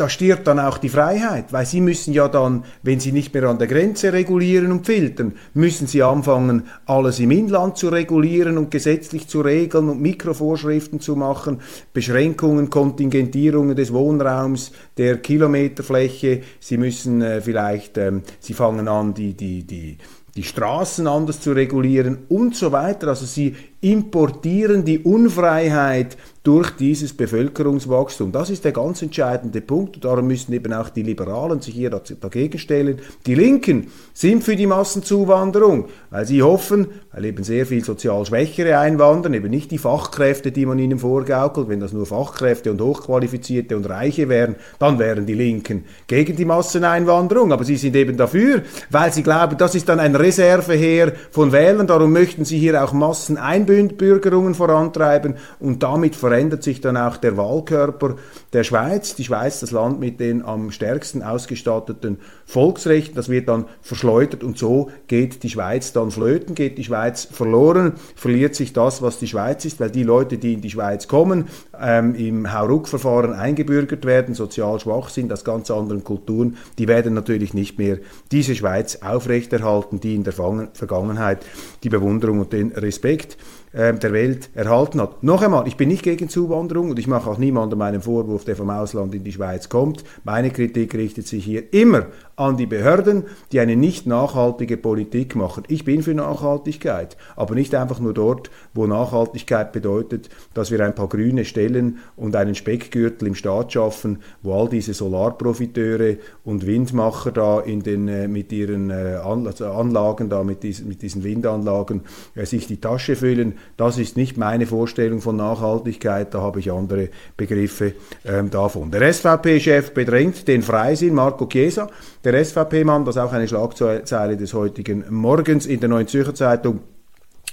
da 0.00 0.08
stirbt 0.08 0.46
dann 0.46 0.58
auch 0.58 0.78
die 0.78 0.88
Freiheit, 0.88 1.52
weil 1.52 1.66
sie 1.66 1.82
müssen 1.82 2.14
ja 2.14 2.26
dann, 2.26 2.64
wenn 2.82 3.00
sie 3.00 3.12
nicht 3.12 3.34
mehr 3.34 3.44
an 3.44 3.58
der 3.58 3.66
Grenze 3.66 4.14
regulieren 4.14 4.72
und 4.72 4.86
filtern, 4.86 5.34
müssen 5.52 5.86
sie 5.86 6.02
anfangen, 6.02 6.62
alles 6.86 7.18
im 7.20 7.30
Inland 7.30 7.76
zu 7.76 7.90
regulieren 7.90 8.56
und 8.56 8.70
gesetzlich 8.70 9.28
zu 9.28 9.42
regeln 9.42 9.90
und 9.90 10.00
Mikrovorschriften 10.00 11.00
zu 11.00 11.16
machen, 11.16 11.60
Beschränkungen, 11.92 12.70
Kontingentierungen 12.70 13.76
des 13.76 13.92
Wohnraums, 13.92 14.72
der 14.96 15.18
Kilometerfläche. 15.18 16.40
Sie 16.60 16.78
müssen 16.78 17.20
äh, 17.20 17.42
vielleicht, 17.42 17.98
ähm, 17.98 18.22
sie 18.38 18.54
fangen 18.54 18.88
an, 18.88 19.12
die, 19.12 19.34
die, 19.34 19.64
die, 19.64 19.98
die 20.36 20.42
Straßen 20.42 21.06
anders 21.06 21.40
zu 21.40 21.52
regulieren 21.52 22.18
und 22.28 22.54
so 22.56 22.72
weiter. 22.72 23.08
Also 23.08 23.26
sie 23.26 23.56
importieren 23.80 24.84
die 24.84 25.00
Unfreiheit 25.00 26.16
durch 26.42 26.70
dieses 26.70 27.12
Bevölkerungswachstum. 27.12 28.32
Das 28.32 28.48
ist 28.48 28.64
der 28.64 28.72
ganz 28.72 29.02
entscheidende 29.02 29.60
Punkt 29.60 29.96
und 29.96 30.04
darum 30.06 30.26
müssen 30.26 30.54
eben 30.54 30.72
auch 30.72 30.88
die 30.88 31.02
Liberalen 31.02 31.60
sich 31.60 31.74
hier 31.74 31.90
dagegen 31.90 32.58
stellen. 32.58 33.00
Die 33.26 33.34
Linken 33.34 33.88
sind 34.14 34.42
für 34.42 34.56
die 34.56 34.66
Massenzuwanderung, 34.66 35.88
weil 36.08 36.24
sie 36.24 36.42
hoffen, 36.42 36.86
weil 37.12 37.26
eben 37.26 37.44
sehr 37.44 37.66
viel 37.66 37.84
sozial 37.84 38.24
Schwächere 38.24 38.78
einwandern, 38.78 39.34
eben 39.34 39.50
nicht 39.50 39.70
die 39.70 39.76
Fachkräfte, 39.76 40.50
die 40.50 40.64
man 40.64 40.78
ihnen 40.78 40.98
vorgaukelt. 40.98 41.68
Wenn 41.68 41.80
das 41.80 41.92
nur 41.92 42.06
Fachkräfte 42.06 42.70
und 42.70 42.80
Hochqualifizierte 42.80 43.76
und 43.76 43.88
Reiche 43.90 44.30
wären, 44.30 44.56
dann 44.78 44.98
wären 44.98 45.26
die 45.26 45.34
Linken 45.34 45.84
gegen 46.06 46.36
die 46.36 46.46
Masseneinwanderung. 46.46 47.52
Aber 47.52 47.64
sie 47.64 47.76
sind 47.76 47.94
eben 47.96 48.16
dafür, 48.16 48.62
weil 48.88 49.12
sie 49.12 49.22
glauben, 49.22 49.58
das 49.58 49.74
ist 49.74 49.90
dann 49.90 50.00
ein 50.00 50.16
Reserveheer 50.16 51.12
von 51.30 51.52
Wählern. 51.52 51.86
Darum 51.86 52.12
möchten 52.12 52.46
sie 52.46 52.58
hier 52.58 52.82
auch 52.82 52.94
Massen 52.94 53.36
Einbürgerungen 53.36 54.54
vorantreiben 54.54 55.34
und 55.58 55.82
damit 55.82 56.16
verändert 56.40 56.62
sich 56.62 56.80
dann 56.80 56.96
auch 56.96 57.18
der 57.18 57.36
Wahlkörper 57.36 58.16
der 58.54 58.64
Schweiz. 58.64 59.14
Die 59.14 59.24
Schweiz, 59.24 59.60
das 59.60 59.72
Land 59.72 60.00
mit 60.00 60.20
den 60.20 60.42
am 60.42 60.70
stärksten 60.70 61.22
ausgestatteten 61.22 62.16
Volksrechten, 62.46 63.14
das 63.14 63.28
wird 63.28 63.46
dann 63.48 63.66
verschleudert 63.82 64.42
und 64.42 64.56
so 64.56 64.90
geht 65.06 65.42
die 65.42 65.50
Schweiz 65.50 65.92
dann 65.92 66.10
flöten, 66.10 66.54
geht 66.54 66.78
die 66.78 66.84
Schweiz 66.84 67.28
verloren, 67.30 67.92
verliert 68.16 68.54
sich 68.54 68.72
das, 68.72 69.02
was 69.02 69.18
die 69.18 69.26
Schweiz 69.26 69.66
ist, 69.66 69.80
weil 69.80 69.90
die 69.90 70.02
Leute, 70.02 70.38
die 70.38 70.54
in 70.54 70.62
die 70.62 70.70
Schweiz 70.70 71.08
kommen, 71.08 71.48
ähm, 71.78 72.14
im 72.14 72.50
Hauruck-Verfahren 72.50 73.34
eingebürgert 73.34 74.06
werden, 74.06 74.34
sozial 74.34 74.80
schwach 74.80 75.10
sind, 75.10 75.30
aus 75.34 75.44
ganz 75.44 75.70
anderen 75.70 76.04
Kulturen, 76.04 76.56
die 76.78 76.88
werden 76.88 77.12
natürlich 77.12 77.52
nicht 77.52 77.78
mehr 77.78 77.98
diese 78.32 78.54
Schweiz 78.54 79.00
aufrechterhalten, 79.02 80.00
die 80.00 80.14
in 80.14 80.24
der 80.24 80.32
Vergangenheit 80.32 81.44
die 81.82 81.90
Bewunderung 81.90 82.40
und 82.40 82.54
den 82.54 82.72
Respekt 82.72 83.36
der 83.72 84.12
Welt 84.12 84.50
erhalten 84.54 85.00
hat. 85.00 85.22
Noch 85.22 85.42
einmal, 85.42 85.68
ich 85.68 85.76
bin 85.76 85.88
nicht 85.88 86.02
gegen 86.02 86.28
Zuwanderung 86.28 86.90
und 86.90 86.98
ich 86.98 87.06
mache 87.06 87.30
auch 87.30 87.38
niemandem 87.38 87.80
einen 87.82 88.02
Vorwurf, 88.02 88.44
der 88.44 88.56
vom 88.56 88.68
Ausland 88.70 89.14
in 89.14 89.22
die 89.22 89.32
Schweiz 89.32 89.68
kommt. 89.68 90.02
Meine 90.24 90.50
Kritik 90.50 90.94
richtet 90.94 91.28
sich 91.28 91.44
hier 91.44 91.72
immer 91.72 92.06
an 92.40 92.56
die 92.56 92.66
Behörden, 92.66 93.24
die 93.52 93.60
eine 93.60 93.76
nicht 93.76 94.06
nachhaltige 94.06 94.78
Politik 94.78 95.36
machen. 95.36 95.64
Ich 95.68 95.84
bin 95.84 96.02
für 96.02 96.14
Nachhaltigkeit, 96.14 97.18
aber 97.36 97.54
nicht 97.54 97.74
einfach 97.74 98.00
nur 98.00 98.14
dort, 98.14 98.50
wo 98.72 98.86
Nachhaltigkeit 98.86 99.72
bedeutet, 99.72 100.30
dass 100.54 100.70
wir 100.70 100.80
ein 100.80 100.94
paar 100.94 101.08
grüne 101.08 101.44
Stellen 101.44 101.98
und 102.16 102.34
einen 102.34 102.54
Speckgürtel 102.54 103.28
im 103.28 103.34
Staat 103.34 103.74
schaffen, 103.74 104.20
wo 104.42 104.58
all 104.58 104.70
diese 104.70 104.94
Solarprofiteure 104.94 106.16
und 106.42 106.66
Windmacher 106.66 107.30
da 107.30 107.60
in 107.60 107.82
den, 107.82 108.08
äh, 108.08 108.26
mit 108.26 108.52
ihren 108.52 108.88
äh, 108.88 109.18
also 109.22 109.66
Anlagen, 109.66 110.30
da 110.30 110.42
mit 110.42 110.62
diesen, 110.62 110.88
mit 110.88 111.02
diesen 111.02 111.22
Windanlagen 111.22 112.04
äh, 112.34 112.46
sich 112.46 112.66
die 112.66 112.80
Tasche 112.80 113.16
füllen. 113.16 113.58
Das 113.76 113.98
ist 113.98 114.16
nicht 114.16 114.38
meine 114.38 114.66
Vorstellung 114.66 115.20
von 115.20 115.36
Nachhaltigkeit, 115.36 116.32
da 116.32 116.40
habe 116.40 116.60
ich 116.60 116.72
andere 116.72 117.10
Begriffe 117.36 117.92
ähm, 118.24 118.48
davon. 118.48 118.90
Der 118.90 119.12
SVP-Chef 119.12 119.92
bedrängt 119.92 120.48
den 120.48 120.62
Freisinn, 120.62 121.14
Marco 121.14 121.44
Chiesa, 121.44 121.90
der 122.24 122.29
SVP-Mann, 122.34 123.04
das 123.04 123.16
ist 123.16 123.22
auch 123.22 123.32
eine 123.32 123.48
Schlagzeile 123.48 124.36
des 124.36 124.54
heutigen 124.54 125.04
Morgens 125.10 125.66
in 125.66 125.80
der 125.80 125.88
Neuen 125.88 126.06
Zürcher 126.06 126.34
Zeitung. 126.34 126.80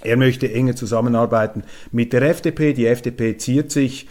Er 0.04 0.18
möchte 0.18 0.52
enger 0.52 0.76
zusammenarbeiten 0.76 1.64
mit 1.92 2.14
der 2.14 2.22
FDP. 2.22 2.74
Die 2.74 2.86
FDP 2.86 3.38
ziert 3.38 3.72
sich. 3.72 4.08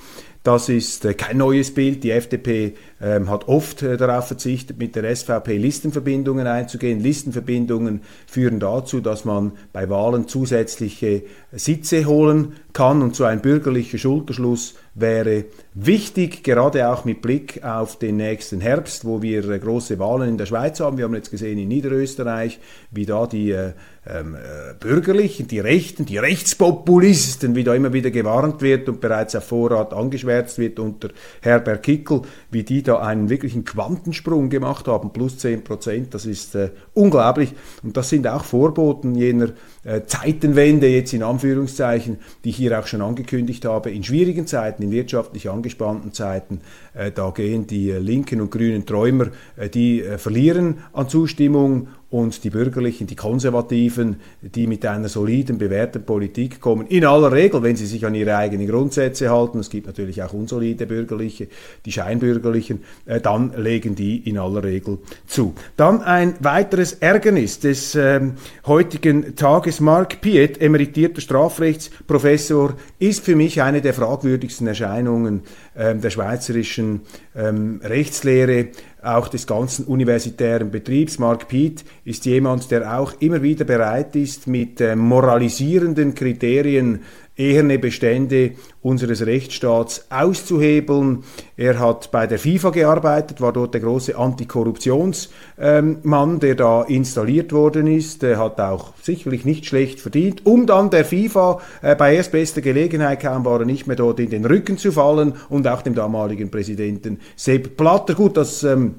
Das 0.47 0.69
ist 0.69 1.05
äh, 1.05 1.15
kein 1.15 1.39
neues 1.39 1.75
Bild. 1.75 2.05
Die 2.05 2.13
FDP 2.13 2.75
ähm, 3.03 3.29
hat 3.29 3.49
oft 3.49 3.83
äh, 3.83 3.97
darauf 3.97 4.29
verzichtet, 4.29 4.79
mit 4.79 4.95
der 4.95 5.17
SVP 5.17 5.57
Listenverbindungen 5.57 6.47
einzugehen. 6.47 7.01
Listenverbindungen 7.01 8.03
führen 8.29 8.61
dazu, 8.61 9.01
dass 9.01 9.25
man 9.25 9.51
bei 9.73 9.91
Wahlen 9.91 10.29
zusätzliche 10.29 11.25
Sitze 11.51 12.05
holen 12.05 12.53
kann 12.73 13.03
und 13.03 13.17
so 13.17 13.25
ein 13.25 13.43
bürgerlicher 13.43 13.99
Schulterschluss 13.99 14.77
wäre 14.95 15.47
wichtig, 15.75 16.45
gerade 16.45 16.91
auch 16.91 17.05
mit 17.05 17.23
Blick 17.23 17.65
auf 17.65 17.99
den 17.99 18.17
nächsten 18.17 18.61
Herbst, 18.61 19.05
wo 19.05 19.23
wir 19.23 19.51
äh, 19.51 19.59
große 19.59 19.99
Wahlen 19.99 20.29
in 20.29 20.39
der 20.39 20.47
Schweiz 20.47 20.79
haben. 20.79 20.97
Wir 20.97 21.07
haben 21.07 21.15
jetzt 21.17 21.33
gesehen 21.33 21.59
in 21.59 21.67
Niederösterreich, 21.67 22.61
wie 22.93 23.05
da 23.05 23.27
die 23.27 23.73
ähm, 24.09 24.35
äh, 24.35 24.75
Bürgerlichen, 24.79 25.49
die 25.49 25.59
Rechten, 25.59 26.07
die 26.07 26.19
Rechtspopulisten, 26.19 27.55
wie 27.55 27.65
da 27.65 27.75
immer 27.75 27.93
wieder 27.93 28.11
gewarnt 28.11 28.63
wird 28.63 28.89
und 28.89 29.01
bereits 29.01 29.35
auf 29.35 29.45
Vorrat 29.45 29.93
angeschwärzt 29.93 30.59
wird 30.59 30.79
unter 30.79 31.09
Herbert 31.41 31.83
Kickel, 31.83 32.23
wie 32.51 32.63
die 32.63 32.83
da 32.83 33.01
einen 33.01 33.29
wirklichen 33.29 33.65
Quantensprung 33.65 34.49
gemacht 34.49 34.89
haben, 34.89 35.13
plus 35.13 35.39
10 35.39 35.65
Prozent, 35.65 36.15
das 36.15 36.27
ist 36.27 36.55
äh, 36.55 36.71
unglaublich. 36.95 37.53
Und 37.83 37.97
das 37.97 38.09
sind 38.09 38.27
auch 38.27 38.45
Vorboten 38.45 39.15
jener 39.15 39.51
äh, 39.85 40.03
Zeitenwende, 40.07 40.89
jetzt 40.89 41.13
in 41.13 41.23
Anführungszeichen, 41.23 42.19
die 42.45 42.51
ich 42.51 42.57
hier 42.57 42.79
auch 42.79 42.87
schon 42.87 43.03
angekündigt 43.03 43.65
habe, 43.65 43.91
in 43.91 44.05
schwierigen 44.05 44.47
Zeiten, 44.47 44.83
in 44.83 44.91
wirtschaftlich 44.91 45.51
angespannten 45.51 46.13
Zeiten, 46.13 46.61
äh, 46.95 47.13
da 47.13 47.31
gehen 47.31 47.67
die 47.67 47.91
äh, 47.91 47.99
linken 47.99 48.41
und 48.41 48.51
grünen 48.51 48.87
Träumer, 48.87 49.29
äh, 49.57 49.69
die 49.69 50.03
verlieren 50.19 50.79
an 50.93 51.09
Zustimmung 51.09 51.89
und 52.09 52.45
die 52.45 52.51
Bürgerlichen, 52.51 53.09
die 53.09 53.17
Konservativen, 53.17 54.21
die 54.41 54.69
mit 54.69 54.87
einer 54.87 55.09
soliden, 55.09 55.59
bewährten 55.59 56.05
Politik 56.05 56.61
kommen, 56.61 56.87
in 56.87 57.05
aller 57.05 57.33
Regel, 57.33 57.65
wenn 57.65 57.75
sie 57.75 57.87
sich 57.87 58.07
an 58.07 58.15
ihre 58.15 58.37
eigenen 58.37 58.69
Grundsätze 58.69 59.31
halten, 59.31 59.59
es 59.59 59.71
gibt 59.71 59.89
natürlich 59.89 60.23
auch 60.23 60.33
unsolide 60.33 60.87
Bürgerliche, 60.87 61.49
die 61.85 61.91
Scheinbürgerlichen, 61.91 62.85
äh, 63.07 63.21
dann 63.21 63.53
legen 63.57 63.97
die 63.97 64.19
in 64.19 64.39
aller 64.39 64.63
Regel 64.63 64.99
zu. 65.27 65.55
Dann 65.77 66.01
ein 66.01 66.35
weiteres 66.41 66.93
Ärgernis 66.95 67.59
des 67.59 67.97
ähm, 67.97 68.35
heutigen 68.67 69.35
Tages. 69.35 69.81
Mark 69.81 70.21
Piet, 70.21 70.61
emeritierter 70.61 71.21
Strafrechtsprofessor, 71.21 72.75
ist 73.01 73.25
für 73.25 73.35
mich 73.35 73.63
eine 73.63 73.81
der 73.81 73.95
fragwürdigsten 73.95 74.69
Erscheinungen 74.69 75.43
ähm, 75.77 76.01
der 76.01 76.11
schweizerischen 76.11 77.01
ähm, 77.35 77.81
Rechtslehre 77.83 78.69
auch 79.07 79.29
des 79.29 79.47
ganzen 79.47 79.87
universitären 79.87 80.71
Betriebs. 80.71 81.19
Mark 81.19 81.49
Piet 81.49 81.85
ist 82.05 82.27
jemand, 82.27 82.71
der 82.71 82.99
auch 82.99 83.15
immer 83.21 83.43
wieder 83.43 83.65
bereit 83.65 84.17
ist, 84.17 84.47
mit 84.47 84.81
äh, 84.81 84.97
moralisierenden 84.97 86.15
Kriterien 86.15 87.01
eherne 87.37 87.79
Bestände 87.79 88.53
unseres 88.83 89.27
Rechtsstaats 89.27 90.07
auszuhebeln. 90.11 91.25
Er 91.57 91.79
hat 91.79 92.11
bei 92.11 92.27
der 92.27 92.39
FIFA 92.39 92.71
gearbeitet, 92.71 93.41
war 93.41 93.53
dort 93.53 93.75
der 93.75 93.83
große 93.83 94.17
Antikorruptionsmann, 94.17 96.41
der 96.41 96.55
da 96.55 96.83
installiert 96.83 97.53
worden 97.53 97.87
ist. 97.87 98.23
Er 98.23 98.39
hat 98.39 98.61
auch 98.61 98.95
sicherlich 99.03 99.45
nicht 99.45 99.67
schlecht 99.67 100.01
verdient, 100.01 100.47
um 100.47 100.67
dann 100.67 100.91
der 100.91 101.05
FIFA 101.05 101.61
äh, 101.83 101.95
bei 101.95 102.15
erstbester 102.15 102.61
Gelegenheit 102.61 103.21
kaum 103.21 103.45
war 103.45 103.61
er 103.61 103.67
nicht 103.67 103.87
mehr 103.87 103.97
dort 103.97 104.21
in 104.21 104.31
den 104.31 104.45
Rücken 104.45 104.79
zu 104.79 104.93
fallen 104.93 105.35
und 105.49 105.67
auch 105.69 105.83
dem 105.83 105.95
damaligen 105.95 106.51
Präsidenten 106.51 107.21
Sepp 107.37 107.77
Blatter. 107.77 108.15
Gut, 108.15 108.37
das 108.37 108.65
ähm, 108.65 108.87
äh, 108.87 108.91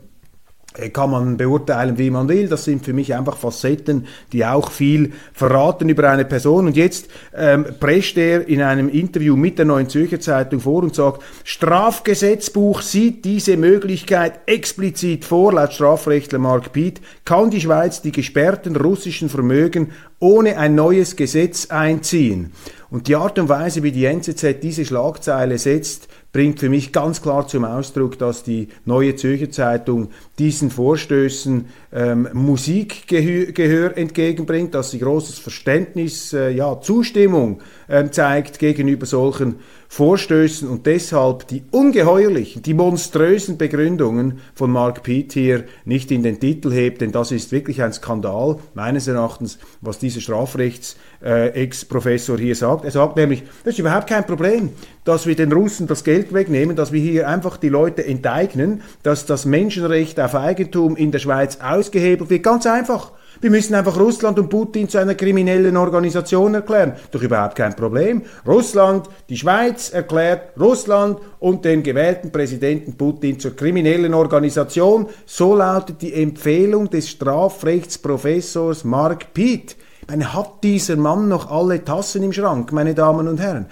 kann 0.93 1.11
man 1.11 1.37
beurteilen, 1.37 1.97
wie 1.97 2.09
man 2.09 2.27
will. 2.29 2.47
Das 2.47 2.65
sind 2.65 2.85
für 2.85 2.93
mich 2.93 3.15
einfach 3.15 3.37
Facetten, 3.37 4.07
die 4.31 4.45
auch 4.45 4.71
viel 4.71 5.13
verraten 5.33 5.89
über 5.89 6.09
eine 6.09 6.25
Person. 6.25 6.67
Und 6.67 6.77
jetzt 6.77 7.09
ähm, 7.35 7.65
prescht 7.79 8.17
er 8.17 8.47
in 8.47 8.61
einem 8.61 8.89
Interview 8.89 9.35
mit 9.35 9.57
der 9.57 9.65
Neuen 9.65 9.89
Zürcher 9.89 10.19
Zeitung 10.19 10.59
vor 10.59 10.83
und 10.83 10.95
sagt, 10.95 11.23
Strafgesetzbuch 11.43 12.81
sieht 12.81 13.25
diese 13.25 13.57
Möglichkeit 13.57 14.39
explizit 14.45 15.25
vor. 15.25 15.53
Laut 15.53 15.73
Strafrechtler 15.73 16.39
Mark 16.39 16.73
Piet 16.73 17.01
kann 17.25 17.49
die 17.49 17.61
Schweiz 17.61 18.01
die 18.01 18.11
gesperrten 18.11 18.75
russischen 18.75 19.29
Vermögen 19.29 19.91
ohne 20.19 20.57
ein 20.57 20.75
neues 20.75 21.15
Gesetz 21.15 21.67
einziehen. 21.67 22.51
Und 22.89 23.08
die 23.08 23.15
Art 23.15 23.38
und 23.38 23.50
Weise, 23.50 23.84
wie 23.84 23.91
die 23.91 24.06
NZZ 24.06 24.62
diese 24.62 24.86
Schlagzeile 24.86 25.58
setzt, 25.58 26.08
bringt 26.32 26.60
für 26.60 26.69
mich 26.69 26.93
ganz 26.93 27.21
klar 27.21 27.47
zum 27.47 27.65
Ausdruck, 27.65 28.17
dass 28.17 28.43
die 28.43 28.69
Neue 28.86 29.15
Zürcher 29.15 29.50
Zeitung 29.50 30.10
diesen 30.39 30.69
Vorstößen 30.69 31.65
ähm, 31.91 32.30
Musikgehör 32.32 33.97
entgegenbringt, 33.97 34.73
dass 34.73 34.91
sie 34.91 35.00
großes 35.00 35.39
Verständnis, 35.39 36.32
äh, 36.32 36.52
ja, 36.52 36.80
Zustimmung 36.80 37.62
äh, 37.88 38.10
zeigt 38.10 38.60
gegenüber 38.60 39.06
solchen 39.06 39.56
Vorstößen 39.89 40.67
und 40.67 40.86
deshalb 40.86 41.47
die 41.47 41.63
ungeheuerlichen, 41.71 42.62
die 42.62 42.73
monströsen 42.73 43.58
Begründungen 43.58 44.39
von 44.54 44.69
Mark 44.69 45.04
Pitt 45.04 45.32
hier 45.34 45.63
nicht 45.86 46.12
in 46.12 46.23
den 46.23 46.39
Titel 46.39 46.71
hebt, 46.71 47.02
denn 47.02 47.12
das 47.12 47.32
ist 47.32 47.52
wirklich 47.52 47.82
ein 47.82 47.93
Skandal, 47.93 48.58
meines 48.73 49.08
Erachtens, 49.08 49.58
was 49.82 49.97
dieser 49.97 50.21
Strafrechts-Ex-Professor 50.21 52.38
hier 52.38 52.56
sagt. 52.56 52.86
Er 52.86 52.91
sagt 52.91 53.15
nämlich, 53.15 53.43
das 53.63 53.73
ist 53.76 53.80
überhaupt 53.80 54.08
kein 54.08 54.26
Problem, 54.26 54.69
dass 55.06 55.26
wir 55.26 55.36
den 55.36 55.54
Russen 55.54 55.88
das 55.88 56.04
Geld 56.04 56.34
wegnehmen, 56.34 56.76
dass 56.76 56.91
wir 56.91 57.02
hier 57.02 57.30
einfach 57.30 57.58
die 57.58 57.69
Leute 57.69 58.06
enteignen, 58.06 58.82
dass 59.04 59.26
das 59.26 59.45
Menschenrecht 59.45 60.19
auf 60.19 60.36
Eigentum 60.36 60.97
in 60.97 61.12
der 61.12 61.19
Schweiz 61.19 61.60
ausgehebelt 61.62 62.30
wird. 62.30 62.43
Ganz 62.43 62.65
einfach. 62.65 63.13
Wir 63.39 63.52
müssen 63.52 63.76
einfach 63.76 64.00
Russland 64.00 64.39
und 64.39 64.50
Putin 64.50 64.89
zu 64.89 64.97
einer 64.97 65.15
kriminellen 65.15 65.78
Organisation 65.78 66.56
erklären. 66.56 66.93
Doch 67.12 67.21
überhaupt 67.21 67.56
kein 67.56 67.76
Problem. 67.76 68.23
Russland, 68.45 69.08
die 69.30 69.38
Schweiz 69.38 69.89
erklärt 69.89 70.60
Russland 70.60 71.19
und 71.39 71.63
den 71.63 71.84
gewählten 71.84 72.32
Präsidenten 72.32 72.97
Putin 72.97 73.39
zur 73.39 73.56
kriminellen 73.56 74.13
Organisation. 74.13 75.08
So 75.26 75.56
lautet 75.56 76.02
die 76.02 76.13
Empfehlung 76.13 76.89
des 76.89 77.10
Strafrechtsprofessors 77.10 78.84
Mark 78.84 79.34
Pitt. 79.34 79.76
Meine, 80.08 80.34
hat 80.34 80.63
dieser 80.63 80.95
Mann 80.95 81.28
noch 81.28 81.52
alle 81.52 81.84
Tassen 81.84 82.23
im 82.23 82.32
Schrank, 82.32 82.71
meine 82.71 82.95
Damen 82.95 83.28
und 83.28 83.41
Herren? 83.41 83.65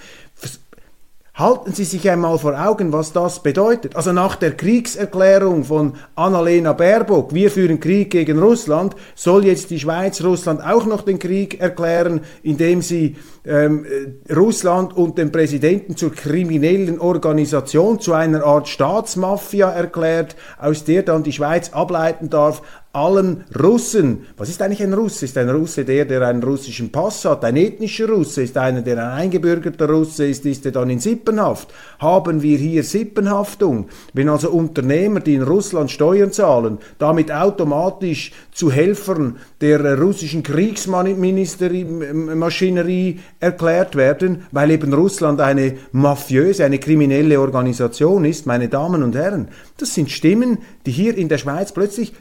Halten 1.37 1.73
Sie 1.73 1.83
sich 1.83 2.09
einmal 2.09 2.39
vor 2.39 2.57
Augen, 2.57 2.93
was 2.93 3.11
das 3.11 3.43
bedeutet. 3.43 3.97
Also 3.97 4.13
nach 4.13 4.37
der 4.37 4.55
Kriegserklärung 4.55 5.65
von 5.65 5.95
Annalena 6.15 6.71
Baerbock, 6.71 7.33
wir 7.33 7.51
führen 7.51 7.81
Krieg 7.81 8.11
gegen 8.11 8.39
Russland, 8.39 8.95
soll 9.15 9.45
jetzt 9.45 9.69
die 9.69 9.79
Schweiz 9.81 10.23
Russland 10.23 10.63
auch 10.63 10.85
noch 10.85 11.01
den 11.01 11.19
Krieg 11.19 11.59
erklären, 11.59 12.21
indem 12.41 12.81
sie 12.81 13.17
ähm, 13.45 13.85
äh, 13.85 14.33
Russland 14.33 14.95
und 14.95 15.17
den 15.17 15.33
Präsidenten 15.33 15.97
zur 15.97 16.13
kriminellen 16.13 17.01
Organisation, 17.01 17.99
zu 17.99 18.13
einer 18.13 18.45
Art 18.45 18.69
Staatsmafia 18.69 19.69
erklärt, 19.69 20.37
aus 20.57 20.85
der 20.85 21.03
dann 21.03 21.23
die 21.23 21.33
Schweiz 21.33 21.69
ableiten 21.73 22.29
darf, 22.29 22.61
allen 22.95 23.43
Russen. 23.61 24.21
Was 24.37 24.49
ist 24.49 24.61
eigentlich 24.61 24.81
ein 24.81 24.93
Russe? 24.93 25.25
Ist 25.25 25.37
ein 25.37 25.49
Russe 25.49 25.83
der, 25.83 26.05
der 26.05 26.21
einen 26.21 26.41
russischen 26.41 26.89
Pass 26.91 27.25
hat? 27.25 27.43
Ein 27.43 27.57
ethnischer 27.57 28.07
Russe? 28.07 28.43
Ist 28.43 28.57
einer, 28.57 28.81
der 28.81 28.97
ein 28.97 29.23
eingebürgerter 29.23 29.89
Russe 29.89 30.27
ist? 30.27 30.45
Ist 30.45 30.65
er 30.65 30.71
dann 30.71 30.89
in 30.89 30.99
Sippenhaft? 30.99 31.73
Haben 31.99 32.41
wir 32.41 32.57
hier 32.57 32.83
Sippenhaftung? 32.83 33.87
Wenn 34.13 34.29
also 34.29 34.49
Unternehmer, 34.49 35.19
die 35.19 35.35
in 35.35 35.43
Russland 35.43 35.91
Steuern 35.91 36.31
zahlen, 36.31 36.77
damit 36.97 37.29
automatisch 37.31 38.31
zu 38.51 38.71
Helfern 38.71 39.35
der 39.59 39.99
russischen 39.99 40.43
Kriegsmaschinerie 40.43 43.19
erklärt 43.39 43.95
werden, 43.95 44.43
weil 44.51 44.69
eben 44.71 44.93
Russland 44.93 45.41
eine 45.41 45.75
mafiöse, 45.91 46.63
eine 46.63 46.79
kriminelle 46.79 47.41
Organisation 47.41 48.23
ist, 48.25 48.45
meine 48.45 48.69
Damen 48.69 49.03
und 49.03 49.15
Herren, 49.15 49.49
das 49.77 49.93
sind 49.93 50.09
Stimmen, 50.09 50.59
die 50.85 50.91
hier 50.91 51.17
in 51.17 51.27
der 51.27 51.37
Schweiz 51.37 51.73
plötzlich 51.73 52.13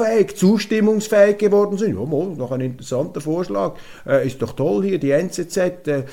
salonfähig, 0.00 0.36
zustimmungsfähig 0.36 1.38
geworden 1.38 1.78
sind. 1.78 1.98
Ja, 1.98 2.04
mal, 2.04 2.28
noch 2.36 2.52
ein 2.52 2.60
interessanter 2.60 3.20
Vorschlag. 3.20 3.74
Äh, 4.06 4.26
ist 4.26 4.40
doch 4.42 4.52
toll 4.52 4.84
hier, 4.84 4.98
die 4.98 5.10
NZZ 5.10 5.56
äh, 5.56 6.04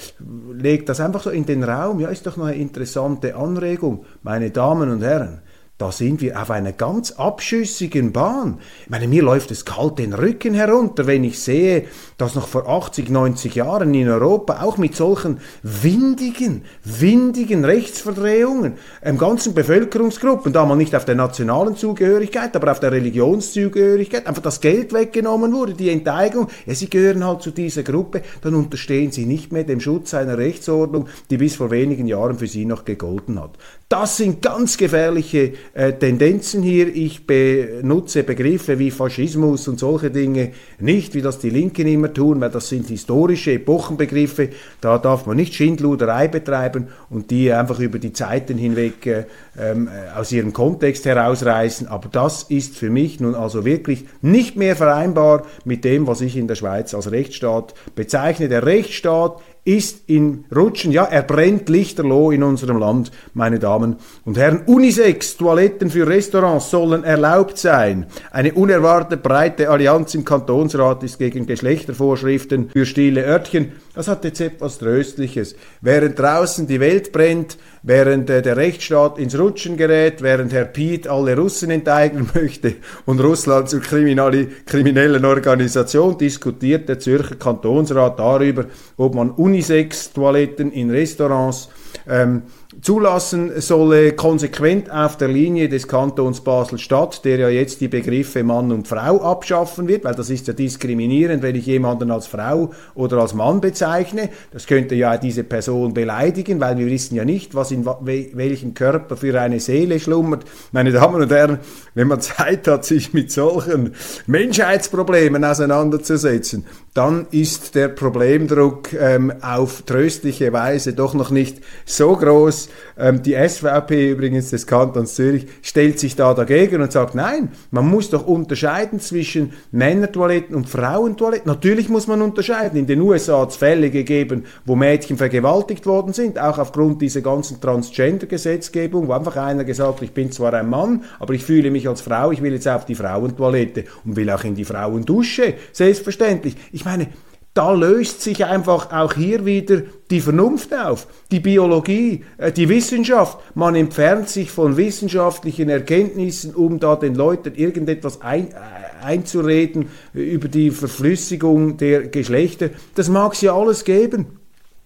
legt 0.53 0.89
das 0.89 0.99
einfach 0.99 1.23
so 1.23 1.29
in 1.29 1.45
den 1.45 1.63
Raum. 1.63 1.99
Ja, 1.99 2.09
ist 2.09 2.25
doch 2.25 2.37
noch 2.37 2.47
eine 2.47 2.57
interessante 2.57 3.35
Anregung. 3.35 4.05
Meine 4.23 4.51
Damen 4.51 4.89
und 4.89 5.01
Herren, 5.01 5.41
da 5.77 5.91
sind 5.91 6.21
wir 6.21 6.41
auf 6.41 6.49
einer 6.49 6.71
ganz 6.71 7.11
abschüssigen 7.11 8.11
Bahn. 8.11 8.57
Ich 8.85 8.89
meine, 8.89 9.07
mir 9.07 9.21
läuft 9.21 9.51
es 9.51 9.63
kalt 9.63 9.99
den 9.99 10.13
Rücken 10.13 10.55
herunter, 10.55 11.05
wenn 11.05 11.23
ich 11.23 11.39
sehe, 11.39 11.85
dass 12.17 12.33
noch 12.33 12.47
vor 12.47 12.67
80, 12.67 13.09
90 13.09 13.53
Jahren 13.53 13.93
in 13.93 14.09
Europa 14.09 14.63
auch 14.63 14.77
mit 14.77 14.95
solchen 14.95 15.39
windigen, 15.61 16.63
windigen 16.83 17.63
Rechtsverdrehungen 17.63 18.73
im 19.03 19.19
ganzen 19.19 19.53
Bevölkerungsgruppen, 19.53 20.51
da 20.51 20.65
mal 20.65 20.75
nicht 20.75 20.95
auf 20.95 21.05
der 21.05 21.13
nationalen 21.13 21.75
Zugehörigkeit, 21.75 22.55
aber 22.55 22.71
auf 22.71 22.79
der 22.79 22.91
Religionszugehörigkeit, 22.91 24.25
einfach 24.25 24.41
das 24.41 24.61
Geld 24.61 24.93
weggenommen 24.93 25.53
wurde, 25.53 25.75
die 25.75 25.91
Enteignung, 25.91 26.47
ja, 26.65 26.73
sie 26.73 26.89
gehören 26.89 27.23
halt 27.23 27.43
zu 27.43 27.51
dieser 27.51 27.83
Gruppe, 27.83 28.23
dann 28.41 28.55
unterstehen 28.55 29.11
sie 29.11 29.27
nicht 29.27 29.51
mehr 29.51 29.63
dem 29.63 29.79
Schutz 29.79 30.15
einer 30.15 30.39
Rechtsordnung, 30.39 31.07
die 31.29 31.37
bis 31.37 31.55
vor 31.55 31.69
wenigen 31.69 32.07
Jahren 32.07 32.39
für 32.39 32.47
sie 32.47 32.65
noch 32.65 32.83
gegolten 32.83 33.39
hat. 33.39 33.51
Das 33.89 34.17
sind 34.17 34.41
ganz 34.41 34.77
gefährliche 34.77 35.53
äh, 35.77 35.93
Tendenzen 35.93 36.63
hier. 36.63 36.87
Ich 36.87 37.27
benutze 37.27 38.23
Begriffe 38.23 38.79
wie 38.79 38.89
Faschismus 38.89 39.67
und 39.67 39.79
solche 39.79 40.09
Dinge 40.09 40.53
nicht, 40.79 41.13
wie 41.13 41.21
das 41.21 41.37
die 41.37 41.51
Linken 41.51 41.85
immer 41.85 42.11
tun, 42.11 42.41
weil 42.41 42.49
das 42.49 42.69
sind 42.69 42.87
historische 42.87 43.51
Epochenbegriffe. 43.51 44.49
Da 44.81 44.97
darf 44.97 45.27
man 45.27 45.37
nicht 45.37 45.53
Schindluderei 45.53 46.29
betreiben 46.29 46.87
und 47.11 47.29
die 47.29 47.53
einfach 47.53 47.79
über 47.79 47.99
die 47.99 48.11
Zeiten 48.11 48.57
hinweg 48.57 49.05
äh, 49.05 49.25
ähm, 49.59 49.87
äh, 49.87 50.17
aus 50.19 50.31
ihrem 50.31 50.51
Kontext 50.51 51.05
herausreißen. 51.05 51.87
Aber 51.87 52.09
das 52.11 52.43
ist 52.43 52.75
für 52.75 52.89
mich 52.89 53.19
nun 53.19 53.35
also 53.35 53.63
wirklich 53.63 54.05
nicht 54.21 54.55
mehr 54.55 54.75
vereinbar 54.75 55.45
mit 55.63 55.83
dem, 55.83 56.07
was 56.07 56.21
ich 56.21 56.37
in 56.37 56.47
der 56.47 56.55
Schweiz 56.55 56.95
als 56.95 57.11
Rechtsstaat 57.11 57.75
bezeichne. 57.93 58.49
Der 58.49 58.65
Rechtsstaat 58.65 59.41
ist 59.67 60.03
in 60.07 60.45
Rutschen, 60.55 60.93
ja, 60.93 61.03
er 61.03 61.23
brennt 61.23 61.67
lichterloh 61.67 62.31
in 62.31 62.41
unserem 62.41 62.77
Land, 62.77 63.11
meine 63.33 63.59
Damen 63.59 63.97
und 64.23 64.37
Herren. 64.37 64.61
Unisex, 64.65 65.35
Toiletten 65.35 65.89
für 65.89 66.07
Restaurants 66.07 66.71
sollen 66.71 67.03
erlaubt 67.03 67.57
sein. 67.57 68.05
Eine 68.31 68.53
unerwartet 68.53 69.21
breite 69.23 69.69
Allianz 69.69 70.15
im 70.15 70.23
Kantonsrat 70.23 71.03
ist 71.03 71.19
gegen 71.19 71.45
Geschlechtervorschriften 71.47 72.69
für 72.69 72.85
stille 72.85 73.25
Örtchen. 73.25 73.73
Das 73.93 74.07
hat 74.07 74.23
jetzt 74.23 74.39
etwas 74.39 74.77
Tröstliches. 74.77 75.55
Während 75.81 76.17
draußen 76.17 76.65
die 76.65 76.79
Welt 76.79 77.11
brennt, 77.11 77.57
während 77.87 78.29
äh, 78.29 78.41
der 78.41 78.57
Rechtsstaat 78.57 79.17
ins 79.17 79.39
Rutschen 79.39 79.77
gerät, 79.77 80.21
während 80.21 80.51
Herr 80.51 80.65
Piet 80.65 81.07
alle 81.07 81.37
Russen 81.37 81.71
enteignen 81.71 82.29
möchte 82.35 82.75
und 83.05 83.21
Russland 83.21 83.69
zur 83.69 83.79
kriminellen 83.79 85.23
Organisation, 85.23 86.17
diskutiert 86.17 86.89
der 86.89 86.99
Zürcher 86.99 87.35
Kantonsrat 87.35 88.19
darüber, 88.19 88.65
ob 88.97 89.15
man 89.15 89.31
Unisex-Toiletten 89.31 90.71
in 90.73 90.91
Restaurants 90.91 91.69
ähm, 92.09 92.43
zulassen 92.81 93.59
solle, 93.59 94.13
konsequent 94.13 94.91
auf 94.91 95.17
der 95.17 95.27
Linie 95.27 95.67
des 95.67 95.87
Kantons 95.87 96.41
Basel-Stadt, 96.41 97.25
der 97.25 97.37
ja 97.37 97.49
jetzt 97.49 97.81
die 97.81 97.87
Begriffe 97.87 98.43
Mann 98.43 98.71
und 98.71 98.87
Frau 98.87 99.21
abschaffen 99.21 99.87
wird, 99.87 100.03
weil 100.03 100.13
das 100.13 100.29
ist 100.29 100.47
ja 100.47 100.53
diskriminierend, 100.53 101.41
wenn 101.41 101.55
ich 101.55 101.65
jemanden 101.65 102.11
als 102.11 102.27
Frau 102.27 102.71
oder 102.93 103.17
als 103.17 103.33
Mann 103.33 103.61
bezeichne. 103.61 104.29
Das 104.51 104.67
könnte 104.67 104.95
ja 104.95 105.17
diese 105.17 105.43
Person 105.43 105.93
beleidigen, 105.93 106.59
weil 106.59 106.77
wir 106.77 106.85
wissen 106.85 107.15
ja 107.15 107.25
nicht, 107.25 107.55
was 107.55 107.71
in 107.71 107.85
welchem 107.85 108.73
Körper 108.73 109.17
für 109.17 109.39
eine 109.39 109.59
Seele 109.59 109.99
schlummert. 109.99 110.45
Meine 110.71 110.91
Damen 110.91 111.21
und 111.21 111.31
Herren, 111.31 111.59
wenn 111.95 112.07
man 112.07 112.21
Zeit 112.21 112.67
hat, 112.67 112.85
sich 112.85 113.13
mit 113.13 113.31
solchen 113.31 113.93
Menschheitsproblemen 114.27 115.43
auseinanderzusetzen, 115.43 116.65
dann 116.93 117.27
ist 117.31 117.75
der 117.75 117.89
Problemdruck 117.89 118.93
ähm, 118.93 119.31
auf 119.41 119.83
tröstliche 119.83 120.53
Weise 120.53 120.93
doch 120.93 121.13
noch 121.13 121.31
nicht 121.31 121.61
so 121.85 122.15
groß. 122.15 122.66
Ähm, 122.97 123.21
die 123.23 123.33
SVP 123.33 124.11
übrigens 124.11 124.49
des 124.49 124.67
Kantons 124.67 125.15
Zürich 125.15 125.47
stellt 125.61 125.99
sich 125.99 126.15
da 126.15 126.33
dagegen 126.33 126.81
und 126.81 126.91
sagt, 126.91 127.15
nein, 127.15 127.49
man 127.71 127.87
muss 127.87 128.09
doch 128.09 128.25
unterscheiden 128.25 128.99
zwischen 128.99 129.53
Männertoiletten 129.71 130.55
und 130.55 130.69
Frauentoiletten. 130.69 131.47
Natürlich 131.47 131.89
muss 131.89 132.07
man 132.07 132.21
unterscheiden. 132.21 132.79
In 132.79 132.87
den 132.87 133.01
USA 133.01 133.41
hat 133.41 133.51
es 133.51 133.57
Fälle 133.57 133.89
gegeben, 133.89 134.45
wo 134.65 134.75
Mädchen 134.75 135.17
vergewaltigt 135.17 135.85
worden 135.85 136.13
sind, 136.13 136.39
auch 136.39 136.57
aufgrund 136.57 137.01
dieser 137.01 137.21
ganzen 137.21 137.61
Transgender-Gesetzgebung, 137.61 139.07
wo 139.07 139.13
einfach 139.13 139.37
einer 139.37 139.63
gesagt 139.63 139.97
hat, 139.97 140.01
ich 140.01 140.13
bin 140.13 140.31
zwar 140.31 140.53
ein 140.53 140.69
Mann, 140.69 141.03
aber 141.19 141.33
ich 141.33 141.43
fühle 141.43 141.71
mich 141.71 141.87
als 141.87 142.01
Frau, 142.01 142.31
ich 142.31 142.41
will 142.41 142.53
jetzt 142.53 142.67
auf 142.67 142.85
die 142.85 142.95
Frauentoilette 142.95 143.85
und 144.05 144.15
will 144.15 144.29
auch 144.29 144.43
in 144.43 144.55
die 144.55 144.65
Frauendusche, 144.65 145.55
selbstverständlich. 145.71 146.55
Ich 146.71 146.85
meine, 146.85 147.07
da 147.57 147.71
löst 147.73 148.21
sich 148.21 148.45
einfach 148.45 148.91
auch 148.91 149.13
hier 149.13 149.45
wieder 149.45 149.81
die 150.11 150.21
Vernunft 150.21 150.75
auf, 150.75 151.07
die 151.31 151.39
Biologie, 151.39 152.23
äh, 152.37 152.51
die 152.51 152.69
Wissenschaft. 152.69 153.39
Man 153.55 153.73
entfernt 153.73 154.29
sich 154.29 154.51
von 154.51 154.77
wissenschaftlichen 154.77 155.67
Erkenntnissen, 155.67 156.53
um 156.53 156.79
da 156.79 156.95
den 156.95 157.15
Leuten 157.15 157.55
irgendetwas 157.55 158.21
ein, 158.21 158.51
äh, 158.51 158.55
einzureden 159.03 159.89
über 160.13 160.47
die 160.47 160.69
Verflüssigung 160.69 161.77
der 161.77 162.07
Geschlechter. 162.07 162.69
Das 162.93 163.09
mag 163.09 163.33
es 163.33 163.41
ja 163.41 163.55
alles 163.55 163.83
geben. 163.83 164.39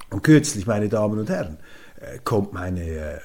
Und 0.09 0.23
kürzlich, 0.23 0.65
meine 0.65 0.87
Damen 0.87 1.19
und 1.19 1.29
Herren, 1.29 1.57
äh, 1.99 2.19
kommt 2.23 2.53
meine 2.53 3.19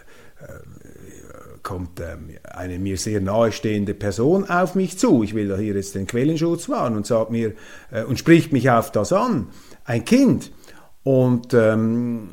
kommt 1.67 2.01
ähm, 2.01 2.31
eine 2.45 2.79
mir 2.79 2.97
sehr 2.97 3.21
nahestehende 3.21 3.93
Person 3.93 4.49
auf 4.49 4.77
mich 4.77 4.99
zu. 4.99 5.25
Ich 5.25 5.35
will 5.35 5.55
hier 5.59 5.75
jetzt 5.75 5.97
den 5.97 6.07
Quellenschutz 6.07 6.69
wahren 6.69 6.97
und 6.97 7.07
sagt 7.07 7.33
mir 7.33 7.55
äh, 7.91 8.05
und 8.05 8.19
spricht 8.21 8.53
mich 8.53 8.71
auf 8.71 8.93
das 8.93 9.13
an. 9.13 9.49
Ein 9.85 10.05
Kind. 10.05 10.53
Und 11.03 11.53
ähm, 11.55 12.29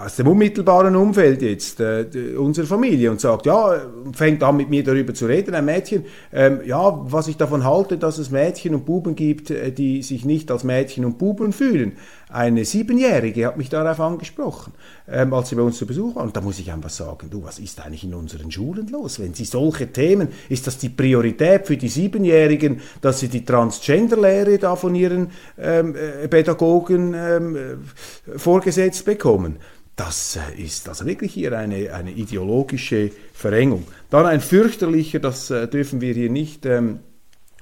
aus 0.00 0.16
dem 0.16 0.26
unmittelbaren 0.26 0.96
Umfeld 0.96 1.42
jetzt 1.42 1.80
äh, 1.80 2.06
unserer 2.36 2.66
Familie 2.66 3.10
und 3.10 3.20
sagt, 3.20 3.46
ja, 3.46 3.80
fängt 4.12 4.42
an 4.42 4.56
mit 4.56 4.68
mir 4.68 4.82
darüber 4.82 5.14
zu 5.14 5.26
reden, 5.26 5.54
ein 5.54 5.64
Mädchen, 5.64 6.04
ähm, 6.32 6.60
ja, 6.64 6.98
was 7.10 7.28
ich 7.28 7.36
davon 7.36 7.64
halte, 7.64 7.98
dass 7.98 8.18
es 8.18 8.30
Mädchen 8.30 8.74
und 8.74 8.84
Buben 8.84 9.14
gibt, 9.14 9.50
äh, 9.50 9.70
die 9.70 10.02
sich 10.02 10.24
nicht 10.24 10.50
als 10.50 10.64
Mädchen 10.64 11.04
und 11.04 11.18
Buben 11.18 11.52
fühlen. 11.52 11.92
Eine 12.36 12.66
Siebenjährige 12.66 13.46
hat 13.46 13.56
mich 13.56 13.70
darauf 13.70 13.98
angesprochen, 13.98 14.74
ähm, 15.08 15.32
als 15.32 15.48
sie 15.48 15.54
bei 15.54 15.62
uns 15.62 15.78
zu 15.78 15.86
Besuch 15.86 16.16
war. 16.16 16.22
Und 16.22 16.36
da 16.36 16.42
muss 16.42 16.58
ich 16.58 16.70
einfach 16.70 16.90
sagen, 16.90 17.30
du, 17.30 17.42
was 17.42 17.58
ist 17.58 17.80
eigentlich 17.80 18.04
in 18.04 18.12
unseren 18.12 18.50
Schulen 18.50 18.88
los? 18.88 19.18
Wenn 19.18 19.32
sie 19.32 19.46
solche 19.46 19.90
Themen, 19.90 20.28
ist 20.50 20.66
das 20.66 20.76
die 20.76 20.90
Priorität 20.90 21.66
für 21.66 21.78
die 21.78 21.88
Siebenjährigen, 21.88 22.82
dass 23.00 23.20
sie 23.20 23.28
die 23.28 23.42
Transgender-Lehre 23.42 24.58
da 24.58 24.76
von 24.76 24.94
ihren 24.94 25.30
ähm, 25.56 25.96
äh, 25.96 26.28
Pädagogen 26.28 27.14
ähm, 27.14 27.56
äh, 27.56 28.38
vorgesetzt 28.38 29.06
bekommen? 29.06 29.56
Das 29.96 30.36
äh, 30.36 30.62
ist 30.62 30.90
also 30.90 31.06
wirklich 31.06 31.32
hier 31.32 31.58
eine, 31.58 31.94
eine 31.94 32.10
ideologische 32.10 33.12
Verengung. 33.32 33.84
Dann 34.10 34.26
ein 34.26 34.42
fürchterlicher, 34.42 35.20
das 35.20 35.48
dürfen 35.48 36.02
wir 36.02 36.12
hier 36.12 36.28
nicht 36.28 36.66
ähm, 36.66 36.98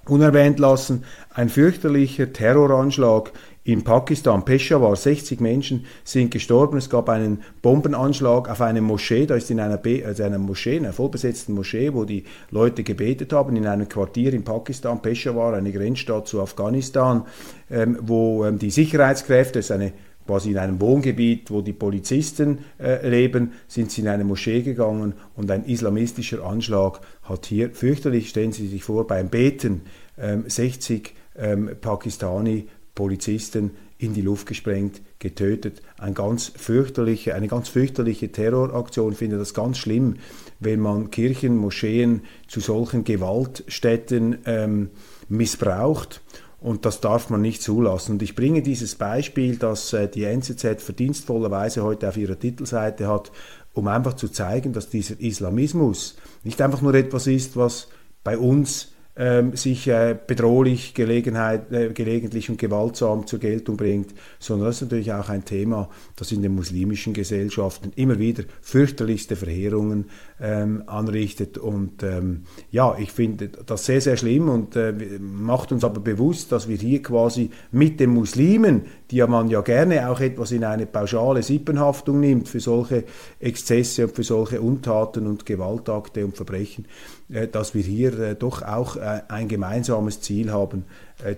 unerwähnt 0.07 0.59
lassen, 0.59 1.05
ein 1.33 1.49
fürchterlicher 1.49 2.33
Terroranschlag 2.33 3.31
in 3.64 3.83
Pakistan, 3.83 4.44
Peshawar, 4.44 4.94
60 4.94 5.40
Menschen 5.40 5.87
sind 6.05 6.31
gestorben. 6.31 6.77
Es 6.77 6.90
gab 6.90 7.09
einen 7.09 7.42
Bombenanschlag 7.62 8.50
auf 8.50 8.61
eine 8.61 8.83
Moschee. 8.83 9.24
Da 9.24 9.37
ist 9.37 9.50
in 9.50 9.59
einer, 9.59 9.79
Be 9.79 10.05
also 10.05 10.22
einer 10.22 10.38
Moschee, 10.38 10.77
einer 10.77 10.92
vollbesetzten 10.92 11.55
Moschee, 11.55 11.94
wo 11.94 12.05
die 12.05 12.24
Leute 12.50 12.83
gebetet 12.83 13.33
haben, 13.33 13.57
in 13.57 13.66
einem 13.66 13.88
Quartier 13.88 14.35
in 14.35 14.44
Pakistan, 14.44 15.00
Peshawar, 15.00 15.55
eine 15.55 15.72
Grenzstadt 15.72 16.29
zu 16.29 16.42
Afghanistan, 16.42 17.24
ähm, 17.70 17.98
wo 18.03 18.44
ähm, 18.44 18.59
die 18.59 18.70
Sicherheitskräfte, 18.70 19.61
es 19.61 19.66
ist 19.66 19.70
eine 19.70 19.92
quasi 20.27 20.50
in 20.50 20.59
einem 20.59 20.81
Wohngebiet, 20.81 21.50
wo 21.50 21.61
die 21.61 21.72
Polizisten 21.72 22.61
äh, 22.79 23.07
leben, 23.07 23.53
sind 23.68 23.90
sie 23.90 24.03
in 24.03 24.09
eine 24.09 24.24
Moschee 24.24 24.62
gegangen 24.62 25.14
und 25.37 25.50
ein 25.50 25.64
islamistischer 25.64 26.44
Anschlag 26.44 27.00
hat 27.22 27.46
hier 27.46 27.70
fürchterlich, 27.70 28.31
stellen 28.31 28.53
Sie 28.53 28.66
sich 28.66 28.85
vor, 28.85 29.07
beim 29.07 29.29
Beten 29.29 29.83
ähm, 30.18 30.44
60 30.46 31.14
ähm, 31.37 31.70
Pakistani 31.81 32.68
Polizisten 32.95 33.73
in 33.99 34.15
die 34.15 34.23
Luft 34.23 34.47
gesprengt, 34.47 35.01
getötet. 35.19 35.83
Ein 35.99 36.15
ganz 36.15 36.53
fürchterliche, 36.57 37.35
eine 37.35 37.49
ganz 37.49 37.69
fürchterliche 37.69 38.31
Terroraktion. 38.31 39.13
Ich 39.13 39.19
finde 39.19 39.39
das 39.39 39.55
ganz 39.55 39.79
schlimm, 39.79 40.17
wenn 40.61 40.81
man 40.81 41.11
Kirchen, 41.11 41.57
Moscheen 41.57 42.23
zu 42.47 42.61
solchen 42.61 43.05
Gewaltstätten 43.05 44.39
ähm, 44.47 44.91
missbraucht. 45.29 46.23
Und 46.61 46.87
das 46.87 47.01
darf 47.01 47.29
man 47.31 47.43
nicht 47.43 47.63
zulassen. 47.63 48.13
Und 48.13 48.23
ich 48.23 48.35
bringe 48.35 48.63
dieses 48.63 48.95
Beispiel, 48.95 49.57
das 49.57 49.93
äh, 49.93 50.09
die 50.09 50.25
NZZ 50.25 50.83
verdienstvollerweise 50.83 51.83
heute 51.83 52.09
auf 52.09 52.17
ihrer 52.17 52.39
Titelseite 52.39 53.07
hat, 53.07 53.31
um 53.75 53.89
einfach 53.89 54.15
zu 54.15 54.29
zeigen, 54.29 54.73
dass 54.73 54.89
dieser 54.89 55.21
Islamismus 55.21 56.17
nicht 56.43 56.63
einfach 56.63 56.81
nur 56.81 56.95
etwas 56.95 57.27
ist, 57.27 57.57
was 57.57 57.89
bei 58.23 58.39
uns 58.39 58.94
ähm, 59.16 59.55
sich 59.55 59.87
äh, 59.87 60.16
bedrohlich, 60.27 60.92
Gelegenheit, 60.94 61.70
äh, 61.72 61.92
gelegentlich 61.92 62.50
und 62.50 62.59
gewaltsam 62.59 63.27
zur 63.27 63.38
Geltung 63.38 63.77
bringt, 63.77 64.12
sondern 64.40 64.66
das 64.66 64.77
ist 64.77 64.83
natürlich 64.83 65.12
auch 65.12 65.29
ein 65.29 65.44
Thema, 65.44 65.88
das 66.16 66.33
in 66.33 66.42
den 66.42 66.55
muslimischen 66.55 67.12
Gesellschaften 67.12 67.92
immer 67.94 68.18
wieder 68.18 68.42
fürchterlichste 68.61 69.37
Verheerungen 69.37 70.07
ähm, 70.40 70.83
anrichtet. 70.87 71.59
Und 71.59 72.03
ähm, 72.03 72.42
ja, 72.72 72.96
ich 72.98 73.12
finde 73.12 73.48
das 73.48 73.85
sehr, 73.85 74.00
sehr 74.00 74.16
schlimm 74.16 74.48
und 74.48 74.74
äh, 74.74 74.92
macht 75.20 75.70
uns 75.70 75.85
aber 75.85 76.00
bewusst, 76.00 76.50
dass 76.50 76.68
wir 76.68 76.77
hier 76.77 77.00
quasi 77.00 77.50
mit 77.70 78.00
den 78.00 78.11
Muslimen, 78.11 78.83
die 79.12 79.16
ja 79.16 79.29
man 79.29 79.48
ja 79.48 79.61
gerne 79.61 80.11
auch 80.11 80.18
etwas 80.18 80.50
in 80.50 80.64
eine 80.64 80.87
pauschale 80.87 81.42
Sippenhaftung 81.44 82.18
nimmt 82.18 82.48
für 82.48 82.61
solche 82.61 83.05
Exzesse 83.38 84.07
und 84.07 84.14
für 84.16 84.24
solche 84.24 84.61
Untaten 84.61 85.29
und 85.29 85.46
Gewaltakte 85.46 86.24
und 86.24 86.37
Verbrechen, 86.37 86.87
dass 87.29 87.75
wir 87.75 87.83
hier 87.83 88.19
äh, 88.19 88.35
doch 88.35 88.63
auch 88.63 88.97
äh, 88.97 89.23
ein 89.29 89.49
gemeinsames 89.49 90.21
Ziel 90.21 90.53
haben, 90.53 90.85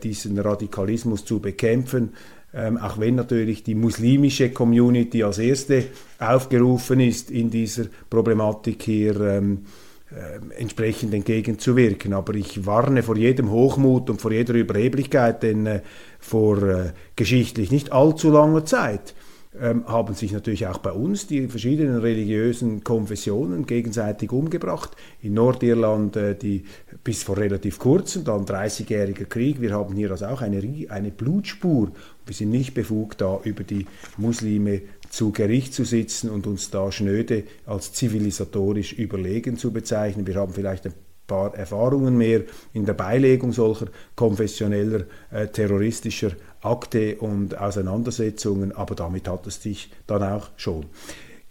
diesen 0.02 0.38
Radikalismus 0.38 1.24
zu 1.24 1.38
bekämpfen. 1.38 2.14
Ähm, 2.54 2.78
auch 2.78 2.98
wenn 2.98 3.16
natürlich 3.16 3.62
die 3.62 3.74
muslimische 3.74 4.50
Community 4.50 5.22
als 5.22 5.38
erste 5.38 5.84
aufgerufen 6.18 7.00
ist, 7.00 7.30
in 7.30 7.50
dieser 7.50 7.84
Problematik 8.08 8.82
hier 8.82 9.20
ähm, 9.20 9.66
äh, 10.10 10.60
entsprechend 10.60 11.12
entgegenzuwirken. 11.12 12.14
Aber 12.14 12.34
ich 12.34 12.64
warne 12.64 13.02
vor 13.02 13.16
jedem 13.16 13.50
Hochmut 13.50 14.08
und 14.08 14.20
vor 14.20 14.32
jeder 14.32 14.54
Überheblichkeit, 14.54 15.42
denn 15.42 15.66
äh, 15.66 15.80
vor 16.20 16.62
äh, 16.62 16.92
geschichtlich 17.16 17.70
nicht 17.70 17.92
allzu 17.92 18.30
langer 18.30 18.64
Zeit 18.64 19.14
haben 19.60 20.14
sich 20.14 20.32
natürlich 20.32 20.66
auch 20.66 20.78
bei 20.78 20.92
uns 20.92 21.26
die 21.26 21.48
verschiedenen 21.48 21.98
religiösen 21.98 22.84
Konfessionen 22.84 23.66
gegenseitig 23.66 24.32
umgebracht. 24.32 24.96
In 25.22 25.34
Nordirland 25.34 26.16
äh, 26.16 26.34
die 26.34 26.64
bis 27.04 27.22
vor 27.22 27.36
relativ 27.36 27.78
kurzem, 27.78 28.24
dann 28.24 28.44
30-jähriger 28.44 29.26
Krieg. 29.26 29.60
Wir 29.60 29.72
haben 29.72 29.94
hier 29.94 30.10
also 30.10 30.26
auch 30.26 30.42
eine, 30.42 30.62
eine 30.88 31.10
Blutspur. 31.10 31.92
Wir 32.24 32.34
sind 32.34 32.50
nicht 32.50 32.74
befugt, 32.74 33.20
da 33.20 33.40
über 33.44 33.64
die 33.64 33.86
Muslime 34.16 34.82
zu 35.10 35.32
Gericht 35.32 35.72
zu 35.72 35.84
sitzen 35.84 36.30
und 36.30 36.46
uns 36.46 36.70
da 36.70 36.90
schnöde 36.90 37.44
als 37.64 37.92
zivilisatorisch 37.92 38.92
überlegen 38.92 39.56
zu 39.56 39.72
bezeichnen. 39.72 40.26
Wir 40.26 40.34
haben 40.34 40.52
vielleicht 40.52 40.86
ein 40.86 40.94
paar 41.26 41.54
Erfahrungen 41.54 42.16
mehr 42.16 42.42
in 42.72 42.86
der 42.86 42.94
Beilegung 42.94 43.52
solcher 43.52 43.86
konfessioneller 44.14 45.04
äh, 45.30 45.48
terroristischer 45.48 46.32
Akte 46.66 47.16
und 47.16 47.58
Auseinandersetzungen, 47.58 48.72
aber 48.72 48.94
damit 48.94 49.28
hat 49.28 49.46
es 49.46 49.62
sich 49.62 49.90
dann 50.06 50.22
auch 50.22 50.48
schon. 50.56 50.86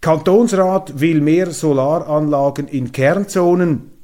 Kantonsrat 0.02 1.00
will 1.00 1.22
mehr 1.22 1.50
Solaranlagen 1.50 2.68
in 2.68 2.92
Kernzonen. 2.92 3.96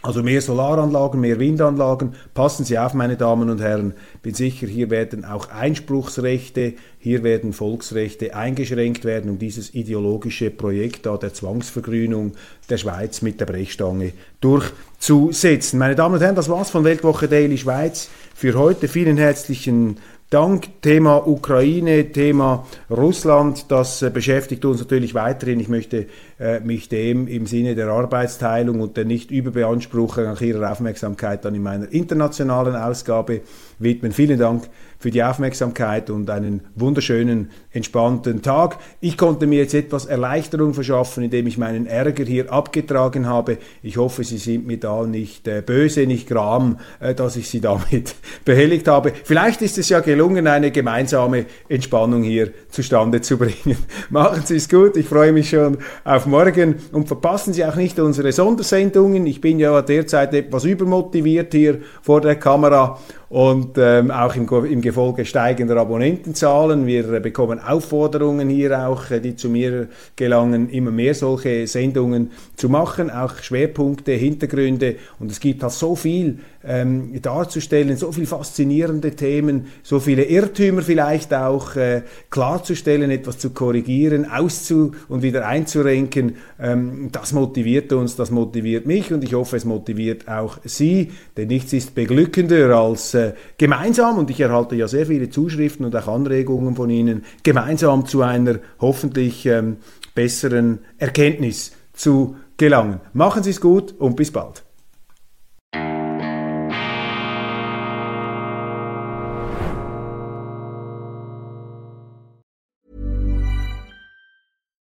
Also 0.00 0.22
mehr 0.22 0.40
Solaranlagen, 0.40 1.20
mehr 1.20 1.40
Windanlagen. 1.40 2.14
Passen 2.32 2.64
Sie 2.64 2.78
auf, 2.78 2.94
meine 2.94 3.16
Damen 3.16 3.50
und 3.50 3.60
Herren. 3.60 3.94
Bin 4.22 4.32
sicher, 4.32 4.68
hier 4.68 4.90
werden 4.90 5.24
auch 5.24 5.50
Einspruchsrechte, 5.50 6.74
hier 7.00 7.24
werden 7.24 7.52
Volksrechte 7.52 8.36
eingeschränkt 8.36 9.04
werden, 9.04 9.28
um 9.28 9.40
dieses 9.40 9.74
ideologische 9.74 10.50
Projekt 10.50 11.06
da 11.06 11.16
der 11.16 11.34
Zwangsvergrünung 11.34 12.34
der 12.70 12.76
Schweiz 12.76 13.22
mit 13.22 13.40
der 13.40 13.46
Brechstange 13.46 14.12
durchzusetzen. 14.40 15.80
Meine 15.80 15.96
Damen 15.96 16.14
und 16.14 16.20
Herren, 16.20 16.36
das 16.36 16.48
war's 16.48 16.70
von 16.70 16.84
Weltwoche 16.84 17.26
Daily 17.26 17.58
Schweiz 17.58 18.08
für 18.36 18.54
heute. 18.54 18.86
Vielen 18.86 19.16
herzlichen 19.16 19.96
Dank. 20.30 20.82
Thema 20.82 21.26
Ukraine, 21.26 22.12
Thema 22.12 22.66
Russland, 22.90 23.70
das 23.70 24.02
äh, 24.02 24.10
beschäftigt 24.10 24.62
uns 24.66 24.78
natürlich 24.78 25.14
weiterhin. 25.14 25.58
Ich 25.58 25.70
möchte 25.70 26.06
äh, 26.38 26.60
mich 26.60 26.90
dem 26.90 27.26
im 27.28 27.46
Sinne 27.46 27.74
der 27.74 27.88
Arbeitsteilung 27.88 28.80
und 28.80 28.98
der 28.98 29.06
Nicht-Überbeanspruchung 29.06 30.24
nach 30.24 30.42
Ihrer 30.42 30.70
Aufmerksamkeit 30.70 31.46
dann 31.46 31.54
in 31.54 31.62
meiner 31.62 31.90
internationalen 31.90 32.76
Ausgabe 32.76 33.40
widmen. 33.78 34.12
Vielen 34.12 34.38
Dank 34.38 34.68
für 34.98 35.10
die 35.10 35.22
Aufmerksamkeit 35.22 36.10
und 36.10 36.28
einen 36.28 36.62
wunderschönen, 36.74 37.50
entspannten 37.70 38.42
Tag. 38.42 38.78
Ich 39.00 39.16
konnte 39.16 39.46
mir 39.46 39.60
jetzt 39.60 39.74
etwas 39.74 40.06
Erleichterung 40.06 40.74
verschaffen, 40.74 41.22
indem 41.22 41.46
ich 41.46 41.56
meinen 41.56 41.86
Ärger 41.86 42.24
hier 42.24 42.52
abgetragen 42.52 43.26
habe. 43.26 43.58
Ich 43.82 43.96
hoffe, 43.96 44.24
Sie 44.24 44.38
sind 44.38 44.66
mir 44.66 44.78
da 44.78 45.06
nicht 45.06 45.46
äh, 45.46 45.62
böse, 45.64 46.06
nicht 46.06 46.28
gram, 46.28 46.78
äh, 46.98 47.14
dass 47.14 47.36
ich 47.36 47.48
Sie 47.48 47.60
damit 47.60 48.16
behelligt 48.44 48.88
habe. 48.88 49.12
Vielleicht 49.22 49.62
ist 49.62 49.78
es 49.78 49.88
ja 49.88 50.00
gelungen, 50.00 50.48
eine 50.48 50.72
gemeinsame 50.72 51.46
Entspannung 51.68 52.24
hier 52.24 52.50
zustande 52.68 53.20
zu 53.20 53.38
bringen. 53.38 53.76
Machen 54.10 54.42
Sie 54.44 54.56
es 54.56 54.68
gut, 54.68 54.96
ich 54.96 55.06
freue 55.06 55.32
mich 55.32 55.50
schon 55.50 55.78
auf 56.04 56.26
morgen 56.26 56.74
und 56.90 57.06
verpassen 57.06 57.52
Sie 57.52 57.64
auch 57.64 57.76
nicht 57.76 58.00
unsere 58.00 58.32
Sondersendungen. 58.32 59.26
Ich 59.26 59.40
bin 59.40 59.60
ja 59.60 59.80
derzeit 59.80 60.34
etwas 60.34 60.64
übermotiviert 60.64 61.54
hier 61.54 61.78
vor 62.02 62.20
der 62.20 62.34
Kamera 62.34 62.98
und 63.30 63.76
ähm, 63.76 64.10
auch 64.10 64.34
im, 64.36 64.48
im 64.64 64.80
Gefolge 64.80 65.24
steigender 65.24 65.76
Abonnentenzahlen. 65.76 66.86
Wir 66.86 67.12
äh, 67.12 67.20
bekommen 67.20 67.60
Aufforderungen 67.60 68.48
hier 68.48 68.86
auch, 68.86 69.10
äh, 69.10 69.20
die 69.20 69.36
zu 69.36 69.50
mir 69.50 69.88
gelangen, 70.16 70.70
immer 70.70 70.90
mehr 70.90 71.14
solche 71.14 71.66
Sendungen 71.66 72.30
zu 72.56 72.68
machen, 72.68 73.10
auch 73.10 73.36
Schwerpunkte, 73.36 74.12
Hintergründe 74.12 74.96
und 75.18 75.30
es 75.30 75.40
gibt 75.40 75.62
halt 75.62 75.72
so 75.72 75.94
viel 75.94 76.38
ähm, 76.64 77.20
darzustellen, 77.22 77.96
so 77.96 78.12
viele 78.12 78.26
faszinierende 78.26 79.12
Themen, 79.12 79.66
so 79.82 80.00
viele 80.00 80.24
Irrtümer 80.24 80.82
vielleicht 80.82 81.32
auch 81.32 81.76
äh, 81.76 82.02
klarzustellen, 82.30 83.10
etwas 83.10 83.38
zu 83.38 83.50
korrigieren, 83.50 84.30
auszu 84.30 84.92
und 85.08 85.22
wieder 85.22 85.46
einzurenken. 85.46 86.36
Ähm, 86.60 87.10
das 87.12 87.32
motiviert 87.32 87.92
uns, 87.92 88.16
das 88.16 88.30
motiviert 88.30 88.86
mich 88.86 89.12
und 89.12 89.22
ich 89.22 89.34
hoffe, 89.34 89.56
es 89.56 89.64
motiviert 89.64 90.28
auch 90.28 90.58
Sie, 90.64 91.12
denn 91.36 91.48
nichts 91.48 91.72
ist 91.72 91.94
beglückender 91.94 92.76
als 92.76 93.14
äh, 93.18 93.34
gemeinsam, 93.58 94.18
und 94.18 94.30
ich 94.30 94.40
erhalte 94.40 94.76
ja 94.76 94.88
sehr 94.88 95.06
viele 95.06 95.28
Zuschriften 95.28 95.84
und 95.84 95.94
auch 95.94 96.08
Anregungen 96.08 96.74
von 96.76 96.88
Ihnen, 96.90 97.24
gemeinsam 97.42 98.06
zu 98.06 98.22
einer 98.22 98.60
hoffentlich 98.80 99.44
ähm, 99.46 99.78
besseren 100.14 100.78
Erkenntnis 100.98 101.72
zu 101.92 102.36
gelangen. 102.56 103.00
Machen 103.12 103.42
Sie 103.42 103.50
es 103.50 103.60
gut 103.60 103.94
und 103.98 104.16
bis 104.16 104.30
bald. 104.30 104.64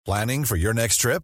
Planning 0.06 0.46
for 0.46 0.56
your 0.56 0.74
next 0.74 1.02
trip? 1.02 1.24